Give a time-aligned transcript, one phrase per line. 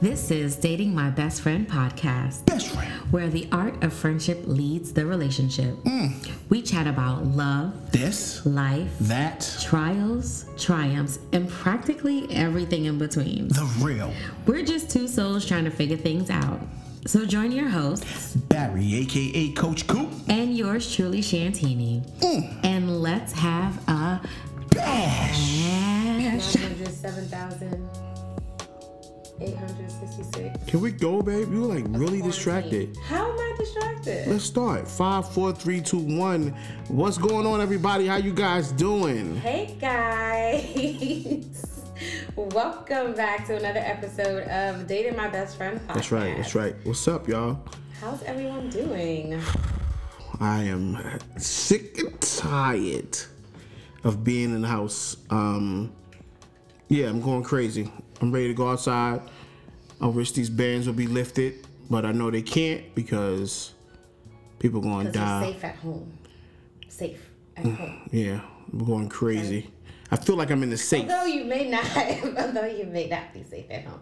[0.00, 2.90] This is Dating My Best Friend podcast, Best friend.
[3.10, 5.74] where the art of friendship leads the relationship.
[5.84, 6.12] Mm.
[6.50, 13.48] We chat about love, This, life, that, trials, triumphs, and practically everything in between.
[13.48, 14.12] the real.
[14.46, 16.60] We're just two souls trying to figure things out.
[17.06, 20.10] So join your hosts Barry, aka Coach Coop.
[20.28, 22.60] and yours truly, Shantini, mm.
[22.64, 24.20] and let's have a
[24.70, 25.62] Bash.
[25.64, 26.56] bash.
[29.38, 30.70] 907,866.
[30.70, 31.52] Can we go, babe?
[31.52, 32.96] You like really distracted.
[33.04, 34.28] How am I distracted?
[34.28, 34.88] Let's start.
[34.88, 36.54] Five, four, three, two, one.
[36.88, 38.06] What's going on, everybody?
[38.06, 39.36] How you guys doing?
[39.36, 41.82] Hey guys.
[42.36, 45.94] Welcome back to another episode of Dating My Best Friend podcast.
[45.94, 46.36] That's right.
[46.36, 46.74] That's right.
[46.84, 47.58] What's up, y'all?
[48.00, 49.40] How's everyone doing?
[50.40, 50.98] I am
[51.38, 53.18] sick and tired
[54.04, 55.16] of being in the house.
[55.30, 55.92] Um,
[56.88, 57.90] yeah, I'm going crazy.
[58.20, 59.20] I'm ready to go outside.
[60.00, 63.72] I wish these bans would be lifted, but I know they can't because
[64.58, 65.52] people going to die.
[65.52, 66.12] safe at home.
[66.88, 67.76] Safe at Mm.
[67.76, 68.08] home.
[68.12, 68.40] Yeah,
[68.72, 69.70] I'm going crazy.
[70.10, 71.02] I feel like I'm in the safe.
[71.02, 71.84] Although you may not,
[72.38, 74.00] although you may not be safe at home.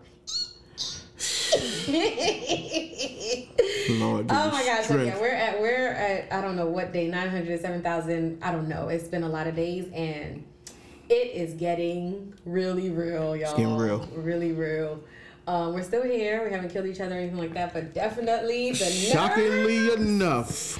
[3.90, 4.90] Lord, Oh my gosh!
[4.90, 8.42] Okay, we're at we're at I don't know what day nine hundred seven thousand.
[8.42, 8.88] I don't know.
[8.88, 10.44] It's been a lot of days and
[11.08, 13.50] it is getting really real, y'all.
[13.56, 14.08] getting real.
[14.14, 15.02] Really real.
[15.46, 16.44] Um, we're still here.
[16.44, 20.78] We haven't killed each other or anything like that, but definitely the nerves, Shockingly enough,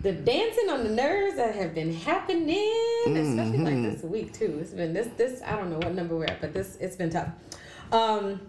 [0.00, 2.72] the dancing on the nerves that have been happening,
[3.06, 3.90] especially like Mm-hmm.
[3.92, 4.58] this week too.
[4.60, 7.10] It's been this this I don't know what number we're at, but this it's been
[7.10, 7.28] tough.
[7.92, 8.40] Um,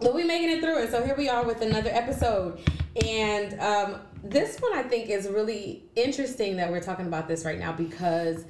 [0.00, 0.90] but we making it through it.
[0.90, 2.58] So here we are with another episode,
[3.04, 7.58] and um, this one I think is really interesting that we're talking about this right
[7.58, 8.46] now because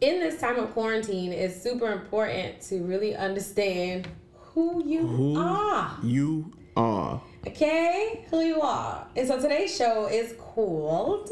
[0.00, 5.98] in this time of quarantine, it's super important to really understand who you who are.
[6.02, 7.22] you are.
[7.46, 9.06] Okay, who you are.
[9.16, 11.30] And so today's show is called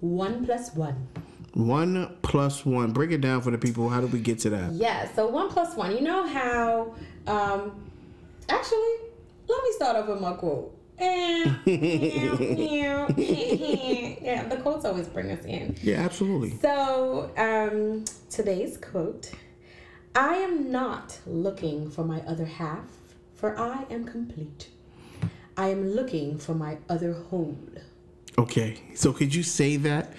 [0.00, 1.08] One Plus One.
[1.54, 2.92] One plus one.
[2.92, 3.88] Break it down for the people.
[3.88, 4.72] How did we get to that?
[4.72, 5.92] Yeah, so one plus one.
[5.92, 6.94] You know how,
[7.26, 7.90] um,
[8.48, 8.94] actually,
[9.48, 10.77] let me start off with my quote.
[11.00, 11.54] Yeah,
[13.16, 15.76] yeah, the quotes always bring us in.
[15.82, 16.58] Yeah, absolutely.
[16.58, 19.30] So, um, today's quote
[20.14, 22.86] I am not looking for my other half,
[23.34, 24.68] for I am complete.
[25.56, 27.58] I am looking for my other whole.
[28.36, 30.12] Okay, so could you say that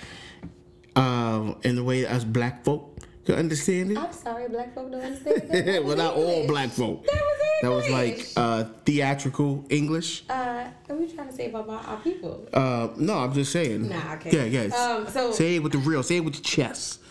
[0.95, 2.97] um, in the way as black folk
[3.29, 3.97] could understand it?
[3.97, 5.83] I'm sorry, black folk don't understand that.
[5.85, 7.05] Well, not all black folk.
[7.05, 7.61] That was English.
[7.61, 10.23] That was like uh, theatrical English.
[10.29, 12.47] Uh, what are we trying to say about our people?
[12.51, 13.89] Uh, no, I'm just saying.
[13.89, 14.49] Nah, okay.
[14.49, 14.75] Yeah, yeah.
[14.75, 16.01] Um, so- say it with the real.
[16.01, 17.01] Say it with the chest.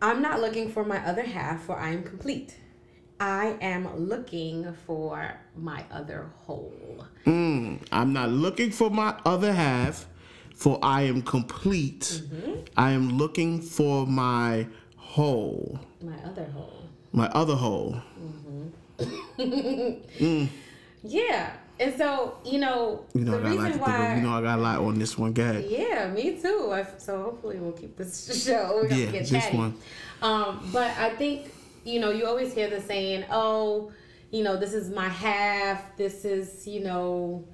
[0.00, 2.56] I'm not looking for my other half, for I am complete.
[3.20, 7.04] I am looking for my other whole.
[7.26, 10.06] Mm, I'm not looking for my other half,
[10.60, 12.02] for I am complete.
[12.22, 12.60] Mm-hmm.
[12.76, 14.66] I am looking for my
[14.96, 16.82] whole, My other whole.
[17.12, 17.96] my other whole.
[21.02, 21.52] Yeah.
[21.78, 23.80] And so, you know, You know, the I got a lot to reason think of.
[23.88, 24.16] why.
[24.16, 25.32] You know, I got a lot on this one.
[25.32, 25.64] Go ahead.
[25.66, 26.68] Yeah, me too.
[26.72, 28.72] I, so hopefully we'll keep this show.
[28.82, 29.56] We're Yeah, get this chatty.
[29.56, 29.74] one.
[30.20, 31.50] Um, but I think
[31.86, 33.92] you know you always hear the saying, "Oh,
[34.30, 35.96] you know, this is my half.
[35.96, 37.46] This is you know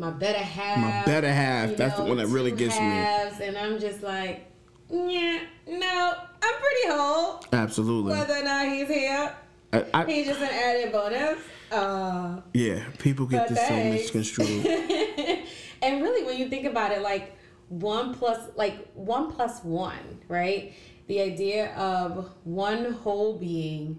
[0.00, 0.78] my better half.
[0.78, 1.76] My better half.
[1.76, 3.46] That's the one that really gets me.
[3.46, 4.46] And I'm just like,
[4.88, 7.44] yeah, no, I'm pretty whole.
[7.52, 8.12] Absolutely.
[8.12, 9.36] Whether or not he's here,
[9.74, 11.38] I, I, he's just an added bonus.
[11.70, 14.66] Uh, yeah, people get this so misconstrued.
[15.82, 17.36] and really when you think about it like
[17.68, 20.72] one plus like one plus one right
[21.06, 23.98] the idea of one whole being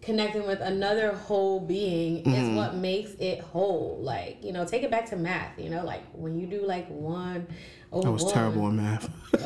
[0.00, 2.34] connecting with another whole being Mm-hmm.
[2.34, 5.84] is what makes it whole like you know take it back to math you know
[5.84, 7.46] like when you do like one
[7.92, 9.08] over I was one, terrible in math.
[9.32, 9.38] you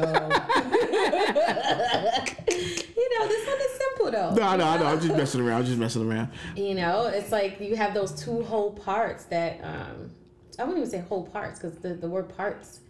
[3.19, 4.87] know this one is simple though no, no, no.
[4.87, 5.61] I'm just messing around.
[5.61, 6.29] I'm just messing around.
[6.57, 10.11] you know it's like you have those two whole parts that um
[10.59, 12.81] i wouldn't even say whole parts because the, the word parts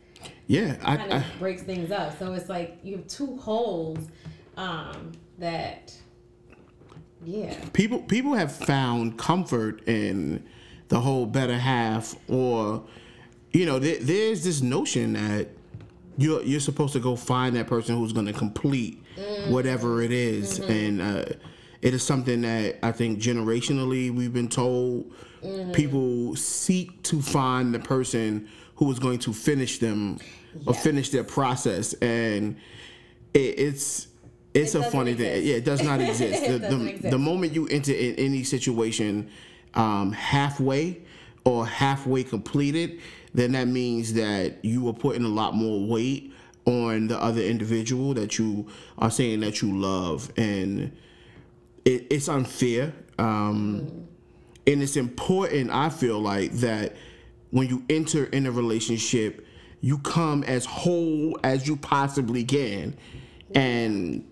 [0.46, 2.19] Yeah, I, kind of I, breaks things up.
[2.19, 3.98] So it's like you have two holes
[4.56, 5.92] um, that,
[7.24, 10.44] yeah, people people have found comfort in
[10.88, 12.84] the whole better half or
[13.52, 15.48] you know there, there's this notion that
[16.19, 19.50] you're you're supposed to go find that person who's going to complete mm.
[19.50, 20.58] whatever it is.
[20.58, 20.70] Mm-hmm.
[20.72, 21.24] and uh,
[21.82, 25.72] it is something that I think generationally we've been told mm-hmm.
[25.72, 30.18] people seek to find the person who is going to finish them
[30.66, 31.92] or finish their process.
[31.94, 32.56] And
[33.34, 34.06] it, it's
[34.54, 37.10] it's It a funny thing yeah it does not exist the, the, exist.
[37.10, 39.31] the moment you enter in any situation
[39.75, 41.00] um, halfway
[41.44, 43.00] or halfway completed,
[43.34, 46.32] then that means that you are putting a lot more weight
[46.64, 48.69] on the other individual that you
[48.99, 50.93] are saying that you love, and
[51.84, 52.93] it, it's unfair.
[53.19, 54.06] Um,
[54.64, 55.70] and it's important.
[55.70, 56.94] I feel like that
[57.50, 59.44] when you enter in a relationship,
[59.81, 62.96] you come as whole as you possibly can,
[63.54, 64.25] and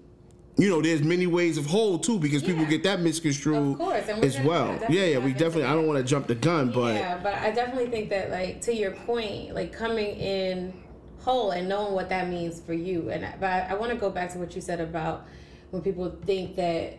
[0.60, 4.38] you know, there's many ways of whole too because people get that misconstrued course, as
[4.40, 4.78] well.
[4.88, 5.64] yeah, Yeah, we definitely.
[5.64, 8.60] I don't want to jump the gun, but yeah, but I definitely think that like
[8.62, 10.72] to your point, like coming in
[11.20, 13.10] whole and knowing what that means for you.
[13.10, 15.26] And I- but I, I want to go back to what you said about
[15.70, 16.98] when people think that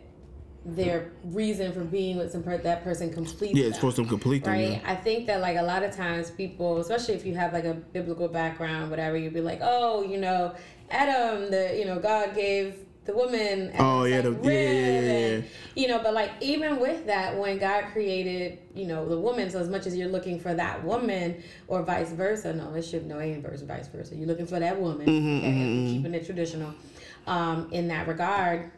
[0.63, 4.43] their reason for being with some per- that person completes yeah, it's supposed to complete
[4.43, 4.53] them.
[4.53, 4.71] right?
[4.73, 4.79] yeah.
[4.85, 7.73] I think that like a lot of times people, especially if you have like a
[7.73, 10.53] biblical background, whatever, you'd be like, oh, you know,
[10.91, 12.75] Adam, the you know God gave
[13.05, 13.71] the woman.
[13.79, 15.43] Oh, yeah, like, the- yeah, yeah, rib yeah, and,
[15.75, 19.59] you know, but like even with that, when God created, you know, the woman, so
[19.59, 23.19] as much as you're looking for that woman or vice versa, no, it should no,
[23.19, 24.15] ain't versa, vice versa.
[24.15, 26.73] You're looking for that woman, Mm-hmm, okay, if you're keeping it traditional,
[27.27, 28.71] um, in that regard,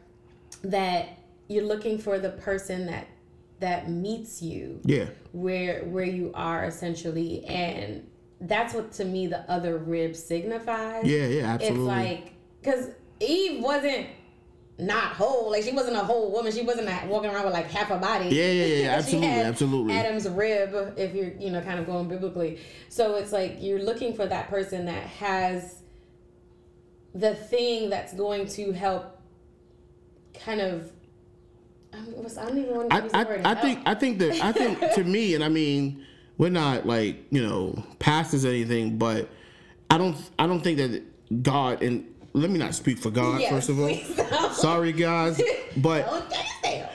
[0.64, 1.10] that
[1.50, 3.08] you're looking for the person that
[3.60, 5.06] that meets you Yeah.
[5.32, 8.10] where where you are essentially, and
[8.42, 11.06] that's what to me the other rib signifies.
[11.06, 11.80] Yeah, yeah, absolutely.
[11.80, 12.32] It's like
[12.62, 12.90] because
[13.24, 14.08] Eve wasn't
[14.78, 15.52] not whole.
[15.52, 16.52] Like she wasn't a whole woman.
[16.52, 18.26] She wasn't walking around with like half a body.
[18.26, 19.94] Yeah, yeah, yeah, absolutely, absolutely.
[19.94, 22.60] Adam's rib, if you're you know kind of going biblically.
[22.90, 25.82] So it's like you're looking for that person that has
[27.14, 29.22] the thing that's going to help
[30.34, 30.92] kind of.
[31.94, 34.18] Um, I'm, I don't even want to I, use the I, I think I think
[34.20, 36.04] that I think to me, and I mean,
[36.40, 39.30] we're not like you know pastors or anything, but
[39.92, 41.04] I don't I don't think that
[41.44, 43.88] God and let me not speak for God Yes, first of all.
[43.88, 44.54] don't.
[44.54, 45.42] Sorry, guys,
[45.78, 46.08] but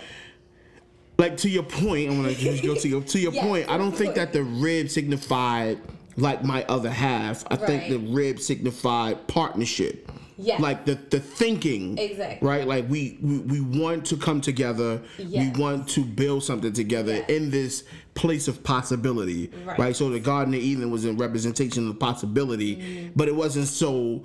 [1.18, 3.68] like to your point, I'm gonna just go to your to your Yes, point.
[3.68, 5.78] I don't think that the rib signified
[6.16, 7.44] like my other half.
[7.50, 10.10] I think the rib signified partnership.
[10.38, 10.60] Yes.
[10.60, 11.98] Like the the thinking.
[11.98, 12.46] Exactly.
[12.46, 12.66] Right?
[12.66, 15.02] Like we we, we want to come together.
[15.18, 15.54] Yes.
[15.56, 17.28] We want to build something together Yes.
[17.28, 19.50] in this place of possibility.
[19.64, 19.94] Right.
[19.96, 23.08] So the Garden of Eden was in representation of possibility, Mm-hmm.
[23.16, 24.24] but it wasn't so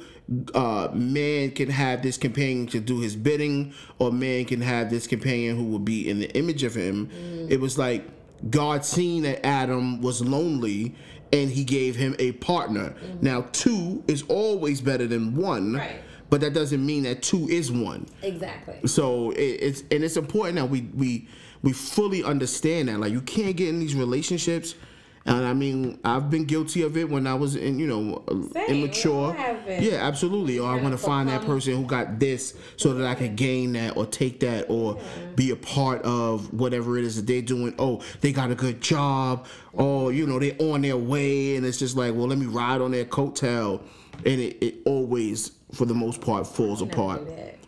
[0.53, 5.07] uh, man can have this companion to do his bidding, or man can have this
[5.07, 7.07] companion who will be in the image of him.
[7.07, 7.51] Mm.
[7.51, 8.07] It was like
[8.49, 10.95] God seen that Adam was lonely
[11.33, 12.95] and he gave him a partner.
[13.21, 15.75] Now, two is always better than one, Mm-hmm.
[15.77, 16.01] Right.
[16.29, 18.05] but that doesn't mean that two is one.
[18.21, 18.87] Exactly.
[18.87, 21.27] So it, it's and it's important that we we
[21.63, 22.99] we fully understand that.
[22.99, 24.75] Like you can't get in these relationships.
[25.25, 28.65] And I mean, I've been guilty of it when I was in, you know, Same,
[28.83, 29.13] immature.
[29.13, 29.81] we all have been.
[29.81, 30.59] Yeah, absolutely.
[30.59, 33.71] Or I want to find that person who got this so that I could gain
[33.73, 34.99] that or take that or
[35.35, 37.73] be a part of whatever it is that they're doing.
[37.79, 39.47] Oh, they got a good job.
[39.73, 41.55] Oh, you know, they're on their way.
[41.55, 43.81] And it's just like, well, let me ride on their coattail.
[44.25, 47.21] And it, it always, for the most part, falls apart.
[47.23, 47.59] Never do that.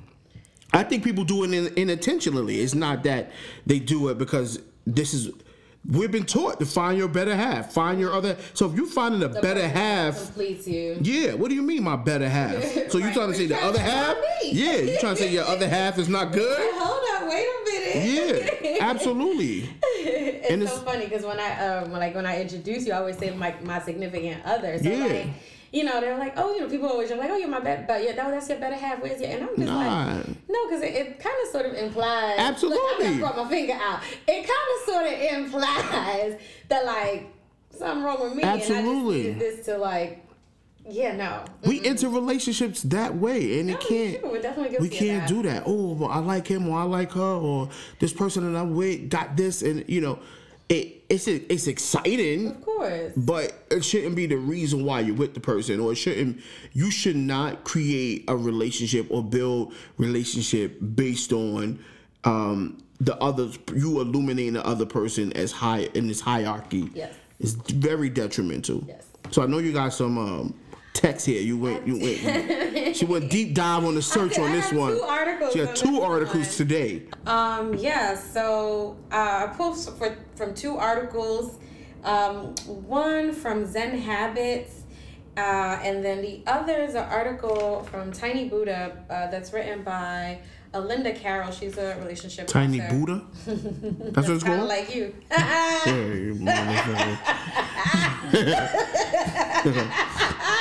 [0.73, 2.59] I think people do it in, unintentionally.
[2.59, 3.31] It's not that
[3.65, 5.29] they do it because this is.
[5.87, 8.37] We've been taught to find your better half, find your other.
[8.55, 10.97] So if you're finding a The better half, completes you.
[11.01, 11.33] yeah.
[11.33, 12.55] What do you mean my better half?
[12.91, 13.13] So you Right.
[13.13, 14.15] trying to say the other half?
[14.43, 16.57] Yeah, you trying to say your other half is not good?
[16.75, 18.55] Hold up, wait a minute.
[18.63, 19.69] Yeah, absolutely.
[19.83, 22.97] it's And so it's- funny because when I um like when I introduce you, I
[22.97, 24.77] always say my my significant other.
[24.79, 25.05] So Yeah.
[25.05, 25.27] like,
[25.75, 27.83] you know, they're like, oh, you know, people always are like, oh, you're my better,
[27.85, 29.01] but yeah, no, that's your better half.
[29.01, 29.29] Where's your?
[29.29, 30.13] And I'm just Nah.
[30.15, 32.35] like, no, because it, it kind of sort of implies.
[32.39, 32.79] Absolutely.
[32.79, 33.99] Look, I'm gonna my finger out.
[34.25, 36.39] It kind of sort of implies
[36.69, 37.27] that like
[37.77, 39.31] something wrong with me, Absolutely.
[39.31, 40.25] and I just this to like,
[40.87, 41.43] yeah, no.
[41.67, 44.21] We enter relationships that way, and it can't.
[44.21, 45.63] sure, we can't do that.
[45.65, 47.67] Oh, well, I like him, or I like her, or
[47.99, 50.19] this person that I'm with got this, and you know,
[50.69, 52.47] it it's it's exciting.
[52.47, 53.13] Of course.
[53.15, 56.41] But it shouldn't be the reason why you're with the person, or it shouldn't.
[56.73, 61.83] You should not create a relationship or build relationship based on
[62.23, 63.49] um, the other.
[63.75, 66.89] You illuminating the other person as high in this hierarchy.
[66.93, 67.13] Yes.
[67.39, 68.83] it's very detrimental.
[68.87, 69.05] Yes.
[69.31, 70.53] So I know you got some um,
[70.95, 71.41] text here.
[71.41, 71.85] You went.
[71.85, 72.95] You went.
[72.95, 74.93] she went deep dive on the search on this one.
[74.93, 76.55] two articles She had two articles one.
[76.55, 77.03] today.
[77.27, 81.59] Um, yeah, so uh, I pulled for, from two articles.
[82.03, 82.53] Um,
[82.87, 84.83] one from Zen Habits,
[85.37, 90.39] uh, and then the other is an article from Tiny Buddha uh, that's written by
[90.75, 91.51] Alinda Carroll.
[91.51, 92.99] She's a relationship Tiny counselor.
[92.99, 93.25] Buddha.
[94.11, 94.67] That's what it's called.
[94.67, 95.13] like you.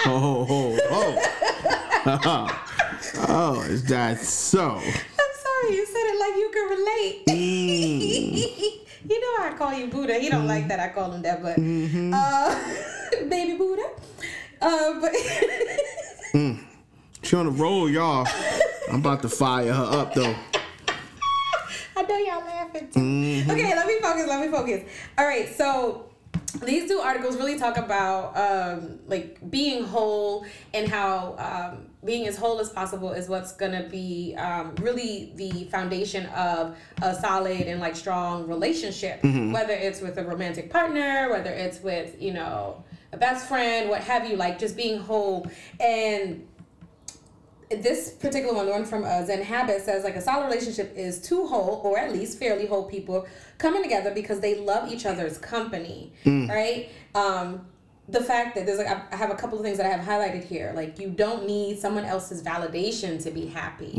[0.07, 0.79] Oh, oh,
[2.07, 2.65] oh.
[3.29, 4.77] oh, is that so?
[4.77, 7.27] I'm sorry, you said it like you could relate.
[7.27, 8.37] Mm.
[9.11, 10.15] you know I call you Buddha.
[10.19, 10.49] He don't Mm-hmm.
[10.49, 13.89] like that I call him that, but uh, baby Buddha.
[14.61, 15.13] Uh, but
[17.25, 18.29] She on the roll, y'all.
[18.91, 20.35] I'm about to fire her up though.
[21.97, 23.01] I know y'all laughing too.
[23.01, 23.51] Mm-hmm.
[23.51, 24.27] Okay, let me focus.
[24.27, 24.83] Let me focus.
[25.17, 26.11] All right, so
[26.63, 32.37] these two articles really talk about um, like being whole and how um, being as
[32.37, 37.81] whole as possible is what's gonna be um, really the foundation of a solid and
[37.81, 39.25] like strong relationship.
[39.25, 44.03] Whether it's with a romantic partner, whether it's with you know a best friend, what
[44.03, 45.51] have you, like just being whole
[45.81, 46.47] and
[47.71, 51.21] this particular one, the one from uh, Zen Habit, says like a solid relationship is
[51.21, 53.27] two whole or at least fairly whole people
[53.59, 56.13] coming together because they love each other's company,
[56.49, 56.91] right?
[57.15, 57.67] Um,
[58.09, 60.05] the fact that there's like I I have a couple of things that I have
[60.07, 60.73] highlighted here.
[60.77, 63.93] Like you don't need someone else's validation to be happy,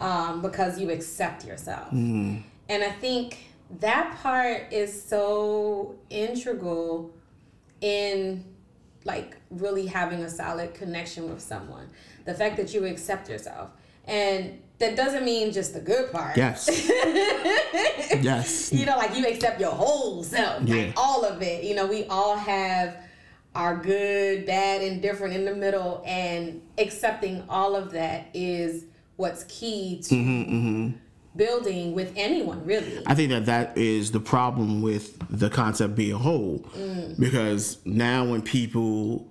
[0.00, 1.88] um, because you accept yourself.
[2.68, 3.38] And I think
[3.80, 7.10] that part is so integral
[7.80, 8.44] in
[9.04, 11.88] like really having a solid connection with someone.
[12.24, 13.70] The fact that you accept yourself.
[14.04, 16.36] And that doesn't mean just the good part.
[16.36, 16.68] Yes.
[18.20, 18.72] yes.
[18.72, 20.74] You know, like you accept your whole self, Yeah.
[20.86, 21.64] like all of it.
[21.64, 22.96] You know, we all have
[23.54, 28.86] our good, bad, and different in the middle, and accepting all of that is
[29.16, 30.96] what's key to Mm-hmm,
[31.36, 33.02] building with anyone, really.
[33.06, 36.64] I think that that is the problem with the concept being whole,
[37.18, 39.30] because now when people,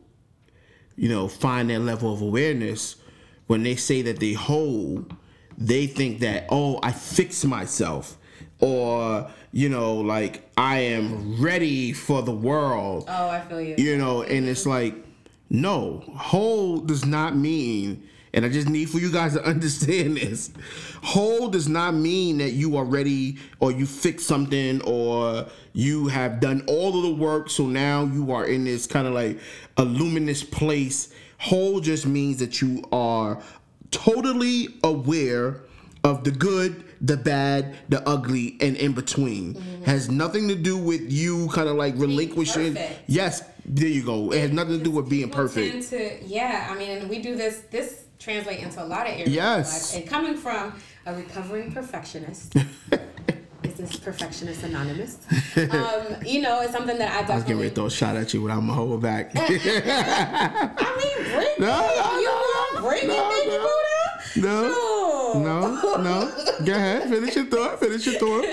[1.02, 2.96] you know, find their level of awareness,
[3.48, 5.04] when they say that they whole,
[5.58, 8.18] they think that oh, I fix myself,
[8.60, 13.06] or you know, like I am ready for the world.
[13.08, 13.76] Oh, I feel you.
[13.80, 14.94] you know and it's like
[15.50, 20.52] no whole does not mean and i just need for you guys to understand this
[21.04, 26.40] whole does not mean that you are ready or you fix something or you have
[26.40, 29.40] done all of the work so now you are in this kind of like
[29.78, 33.42] a luminous place whole just means that you are
[33.90, 35.62] totally aware
[36.04, 39.84] of the good the bad the ugly and in between mm-hmm.
[39.84, 42.78] has nothing to do with you kind of like relinquishing.
[43.08, 44.32] Yes, there you go.
[44.32, 45.90] It has nothing to do with being perfect.
[45.90, 47.64] to, yeah, I mean, we do this.
[47.72, 49.30] This translate into a lot of areas.
[49.30, 49.94] Yes.
[49.96, 50.02] Of.
[50.02, 50.74] And coming from
[51.06, 52.56] a recovering perfectionist.
[53.64, 55.20] Is this perfectionist anonymous?
[55.58, 57.56] um, you know, it's something that I I was getting definitely.
[57.56, 59.32] ready to throw a shot at you, but I'm gonna hold back.
[59.36, 59.40] I
[60.98, 61.96] mean, bring No, it.
[61.98, 62.26] no, you
[62.76, 63.62] no, bring no, it, baby no.
[63.62, 64.48] Buddha?
[64.48, 65.44] no, Sure.
[65.44, 66.66] no, no.
[66.66, 67.80] Go ahead, finish your thought.
[67.80, 68.46] Finish your thought.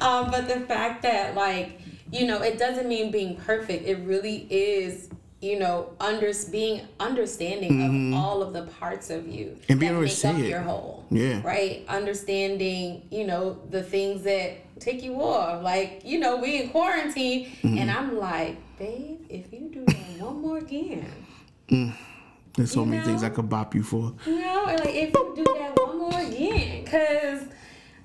[0.00, 1.78] um, but the fact that like
[2.10, 5.08] you know it doesn't mean being perfect it really is
[5.42, 7.82] you know under being understanding
[8.14, 9.72] of all of the parts of you Mm-hmm.
[9.72, 10.48] And being able to see it.
[10.48, 11.40] your whole Yeah.
[11.44, 16.70] right understanding you know the things that take you off like you know we in
[16.70, 17.78] quarantine Mm-hmm.
[17.78, 21.04] and i'm like babe if you do that one more again
[22.56, 24.14] There's so many things I could bop you for.
[24.26, 27.40] you know, like if you do that one more again, cause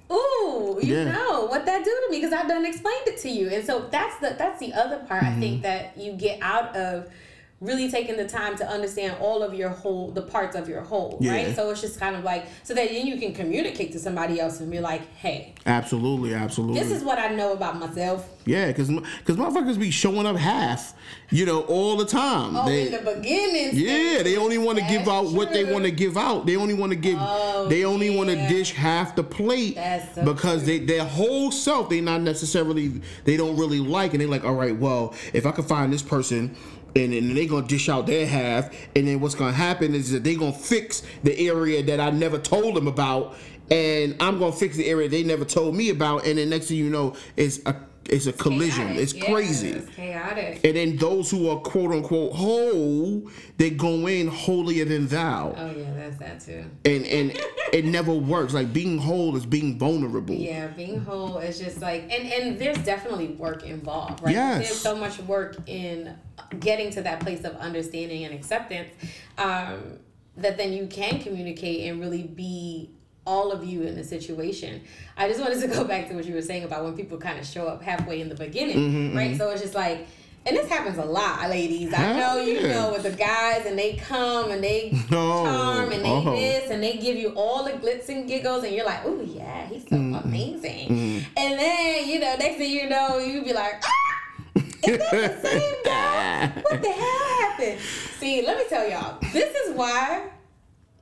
[0.10, 1.12] ooh, you Yeah.
[1.12, 3.90] know what that do to me, cause I've done explained it to you, and so
[3.92, 5.40] that's the that's the other part I Mm-hmm.
[5.42, 7.10] think that you get out of
[7.60, 11.18] really taking the time to understand all of your whole the parts of your whole
[11.20, 11.32] Yeah.
[11.32, 14.40] right so it's just kind of like so that then you can communicate to somebody
[14.40, 16.80] else and be like hey Absolutely, absolutely.
[16.80, 20.94] this is what i know about myself yeah, because because motherfuckers be showing up half,
[21.30, 22.56] you know, all the time.
[22.56, 25.84] oh They- in the beginning Yeah, they only want to give out what they want
[25.84, 26.46] to give out.
[26.46, 27.18] They only want to give.
[27.20, 31.52] Oh, they only want to dish half the plate That's so because they their whole
[31.52, 35.46] self they not necessarily they don't really like, and they like, all right, well, if
[35.46, 36.56] I could find this person.
[36.96, 40.24] And then they gonna dish out their half, and then what's gonna happen is that
[40.24, 43.36] they gonna fix the area that I never told them about,
[43.70, 46.78] and I'm gonna fix the area they never told me about, and then next thing
[46.78, 47.76] you know, it's a
[48.10, 48.88] it's a collision.
[48.88, 49.04] Chaotic.
[49.04, 49.70] It's Yeah, crazy.
[49.70, 55.08] it's chaotic And then those who are quote unquote whole, they go in holier than
[55.08, 55.54] thou.
[55.58, 57.40] oh yeah that's that too And and
[57.74, 58.54] it never works.
[58.54, 60.36] Like being whole is being vulnerable.
[60.36, 64.34] Yeah, being whole is just like, and and there's definitely work involved, right?
[64.34, 64.68] Yes.
[64.68, 66.16] There's so much work in
[66.60, 68.90] getting to that place of understanding and acceptance,
[69.38, 70.00] um,
[70.38, 72.92] that then you can communicate and really be
[73.28, 74.82] all of you in the situation.
[75.18, 77.38] I just wanted to go back to what you were saying about when people kind
[77.38, 79.38] of show up halfway in the beginning, Mm-hmm, right?
[79.38, 80.08] So it's just like.
[80.46, 81.94] And this happens a lot, ladies.
[81.94, 82.72] I know you yeah.
[82.76, 86.36] know with the guys, and they come and they Oh, charm and they oh.
[86.38, 89.66] this and they give you all the glitz and giggles, and you're like, oh yeah,
[89.68, 90.16] he's so Mm-hmm.
[90.26, 91.26] amazing.
[91.36, 95.50] And then you know, next thing you know, you be like, ah, is that the
[95.50, 96.48] same guy?
[96.62, 97.80] What the hell happened?
[98.20, 100.30] See, let me tell y'all, this is why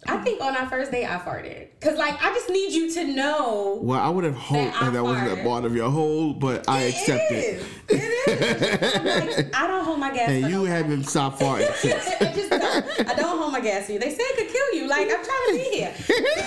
[0.08, 1.68] I think on our first date I farted.
[1.82, 3.80] Cause like I just need you to know.
[3.82, 5.44] Well, I would have hoped That that wasn't a farted.
[5.46, 7.64] part of your whole, but I accept it.
[7.90, 7.96] it.
[7.96, 8.28] is.
[8.28, 8.96] It is.
[8.96, 10.30] I'm like, I don't hold my gas.
[10.30, 11.66] And you haven't stopped farting.
[12.76, 13.36] I don't.
[13.36, 14.00] Hold my gas for you.
[14.00, 14.88] They say it could kill you.
[14.88, 15.94] Like I'm trying to be here.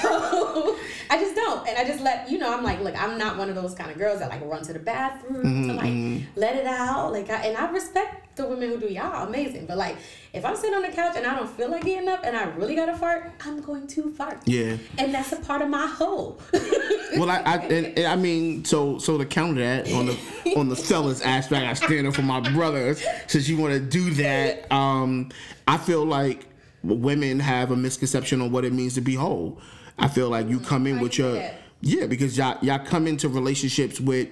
[0.00, 0.76] So
[1.10, 1.66] I just don't.
[1.68, 2.54] And I just let you know.
[2.54, 4.72] I'm like, look, I'm not one of those kind of girls that like run to
[4.72, 7.12] the bathroom to like let it out.
[7.12, 8.88] Like, I, and I respect the women who do.
[8.88, 9.66] Y'all amazing.
[9.66, 9.96] But like,
[10.32, 12.44] if I'm sitting on the couch and I don't feel like getting up and I
[12.44, 14.40] really gotta fart, I'm going to fart.
[14.46, 14.76] Yeah.
[14.98, 16.40] And that's a part of my whole.
[17.16, 20.68] Well, I, I and, and I mean, so so to counter that on the on
[20.68, 23.02] the fellas aspect, I stand up for my brothers.
[23.26, 25.30] Since you want to do that, um,
[25.68, 26.46] I feel like
[26.82, 29.60] women have a misconception on what it means to be whole.
[29.98, 31.42] I feel like you come in with your
[31.82, 34.28] yeah, because y'all y'all come into relationships with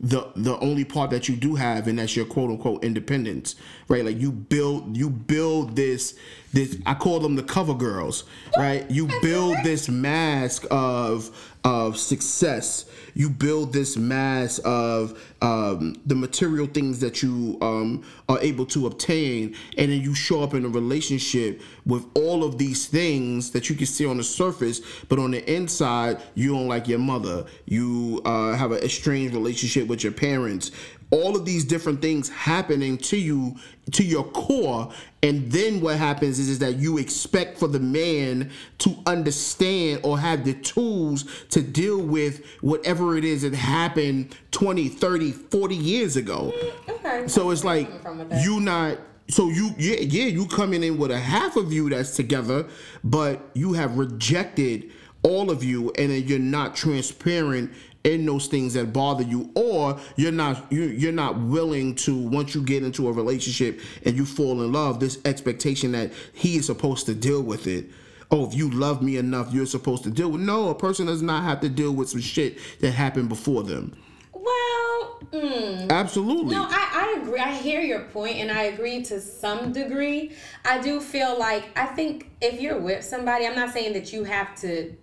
[0.00, 3.54] the the only part that you do have, and that's your quote unquote independence,
[3.86, 4.04] right?
[4.04, 6.18] Like you build you build this
[6.52, 8.24] this I call them the cover girls,
[8.56, 8.90] right?
[8.90, 12.86] You build this mask of of success.
[13.14, 18.86] You build this mass of um, the material things that you um, are able to
[18.86, 23.68] obtain, and then you show up in a relationship with all of these things that
[23.68, 27.44] you can see on the surface, but on the inside, you don't like your mother.
[27.66, 30.70] You uh, have an estranged relationship with your parents.
[31.10, 33.56] All of these different things happening to you,
[33.92, 38.50] to your core, and then what happens is, is that you expect for the man
[38.78, 44.88] to understand or have the tools to deal with whatever it is that happened 20,
[44.88, 46.52] 30, 40 years ago.
[46.54, 47.28] Mm, okay.
[47.28, 48.44] So it's like coming from with that.
[48.44, 48.98] you not
[49.28, 52.66] so you yeah yeah you coming in with a half of you that's together,
[53.04, 54.90] but you have rejected
[55.22, 57.70] all of you, and then you're not transparent
[58.04, 62.54] in those things that bother you, or you're not you you're not willing to once
[62.54, 66.66] you get into a relationship and you fall in love, this expectation that he is
[66.66, 67.90] supposed to deal with it.
[68.30, 70.40] Oh, if you love me enough, you're supposed to deal with.
[70.40, 73.96] No, a person does not have to deal with some shit that happened before them.
[74.32, 76.54] Well, mm, Absolutely.
[76.54, 77.40] No, I, I agree.
[77.40, 80.32] I hear your point, and I agree to some degree.
[80.64, 84.22] I do feel like I think if you're with somebody, I'm not saying that you
[84.22, 84.94] have to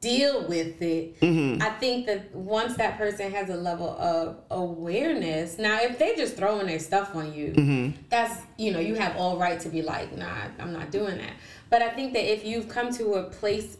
[0.00, 1.20] deal with it.
[1.20, 1.60] Mm-hmm.
[1.62, 6.36] I think that once that person has a level of awareness, now if they just
[6.36, 8.00] throwing their stuff on you, Mm-hmm.
[8.08, 11.32] that's you know you have all right to be like, nah, I'm not doing that.
[11.68, 13.76] But I think that if you've come to a place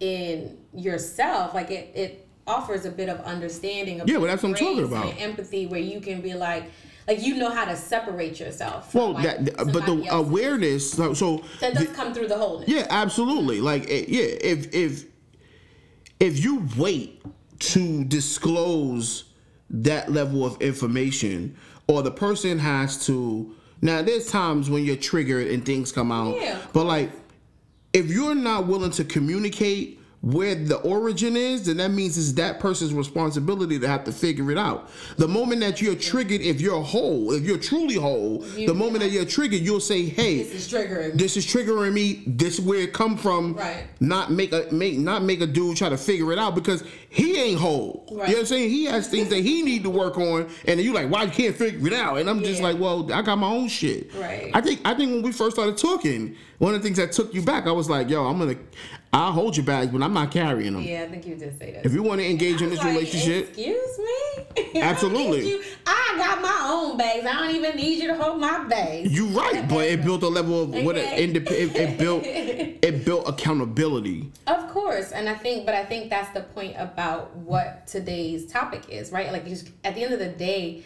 [0.00, 4.00] in yourself, like it, it offers a bit of understanding.
[4.00, 5.20] A Yeah, well, that's what I'm talking about.
[5.20, 6.64] empathy, where you can be like,
[7.06, 8.94] like you know how to separate yourself.
[8.94, 10.90] Well, like, that, but the awareness.
[10.92, 12.68] So, so that the- does come through the wholeness.
[12.68, 13.60] yeah, absolutely.
[13.60, 15.04] Like, yeah, if if
[16.20, 17.22] if you wait
[17.58, 19.24] to disclose
[19.70, 21.56] that level of information,
[21.86, 23.54] or the person has to.
[23.82, 26.58] Now, there's times when you're triggered and things come out, Yeah.
[26.72, 27.10] but like,
[27.92, 32.60] if you're not willing to communicate where the origin is, then that means it's that
[32.60, 34.90] person's responsibility to have to figure it out.
[35.16, 39.00] The moment that you're triggered, if you're whole, if you're truly whole, You- the moment
[39.02, 41.14] that you're triggered, you'll say, "Hey, This is triggering.
[41.16, 42.22] this is triggering me.
[42.26, 43.54] This is where it come from.
[43.54, 43.84] Right.
[43.98, 47.38] Not make a make not make a dude try to figure it out because he
[47.38, 48.04] ain't whole.
[48.10, 48.68] You know what I'm saying?
[48.68, 51.30] He has things that he need to work on, and then you like, why you
[51.30, 52.18] can't figure it out?
[52.18, 52.66] And I'm just Yeah.
[52.68, 54.10] like, well, I got my own shit.
[54.20, 54.50] Right.
[54.52, 57.32] I think I think when we first started talking, one of the things that took
[57.32, 58.56] you back, I was like, yo, I'm gonna,
[59.12, 60.82] I'll hold your bags, but I'm not carrying them.
[60.82, 61.84] Yeah, I think you did say that.
[61.84, 64.80] If you want to engage in this like, relationship, Excuse me.
[64.80, 65.40] Absolutely.
[65.40, 67.26] need you- I got my own bags.
[67.26, 69.10] I don't even need you to hold my bags.
[69.12, 71.24] You're right, but it built a level of what it, Okay.
[71.24, 71.36] it,
[71.76, 72.24] it built.
[72.82, 74.30] It built accountability.
[74.46, 78.88] Of course, and I think, but I think that's the point about what today's topic
[78.88, 79.30] is, right?
[79.30, 79.46] Like,
[79.84, 80.82] at the end of the day,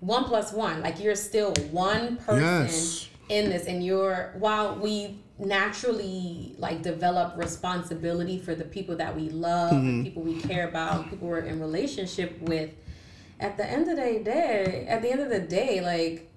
[0.00, 3.08] one plus one, like you're still one person Yes.
[3.28, 9.28] in this, and you're while we naturally like develop responsibility for the people that we
[9.30, 9.98] love, Mm-hmm.
[9.98, 12.70] the people we care about, people we're in relationship with.
[13.40, 16.30] At the end of the day, at the end of the day, like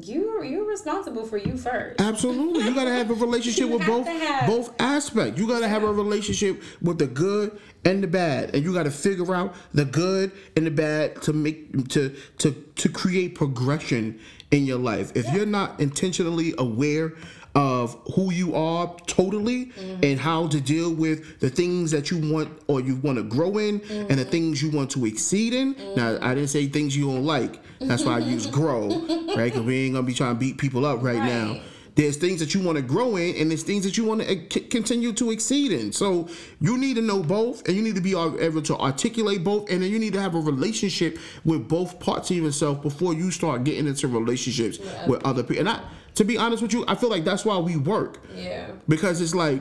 [0.00, 2.00] you you're responsible for you first.
[2.00, 5.38] Absolutely, you gotta have a relationship with both have- both aspects.
[5.40, 9.34] You gotta have a relationship with the good and the bad, and you gotta figure
[9.34, 14.18] out the good and the bad to make to to to create progression
[14.50, 15.12] in your life.
[15.14, 17.12] If you're not intentionally aware
[17.54, 20.04] of who you are totally Mm-hmm.
[20.04, 23.58] and how to deal with the things that you want or you want to grow
[23.58, 24.16] in and Mm-hmm.
[24.16, 25.74] the things you want to exceed in.
[25.96, 27.60] Now, I didn't say things you don't like.
[27.80, 28.88] That's why I use grow,
[29.36, 29.44] right?
[29.52, 31.60] Because we ain't gonna be trying to beat people up right, now.
[31.96, 34.36] There's things that you want to grow in, and there's things that you want to
[34.60, 35.92] continue to exceed in.
[35.92, 36.28] So
[36.60, 39.82] you need to know both, and you need to be able to articulate both, and
[39.82, 43.64] then you need to have a relationship with both parts of yourself before you start
[43.64, 45.60] getting into relationships with other people.
[45.60, 45.80] And I,
[46.16, 48.70] to be honest with you, I feel like that's why we work Yeah.
[48.88, 49.60] because it's like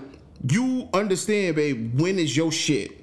[0.49, 2.95] you understand, babe, when is your shit.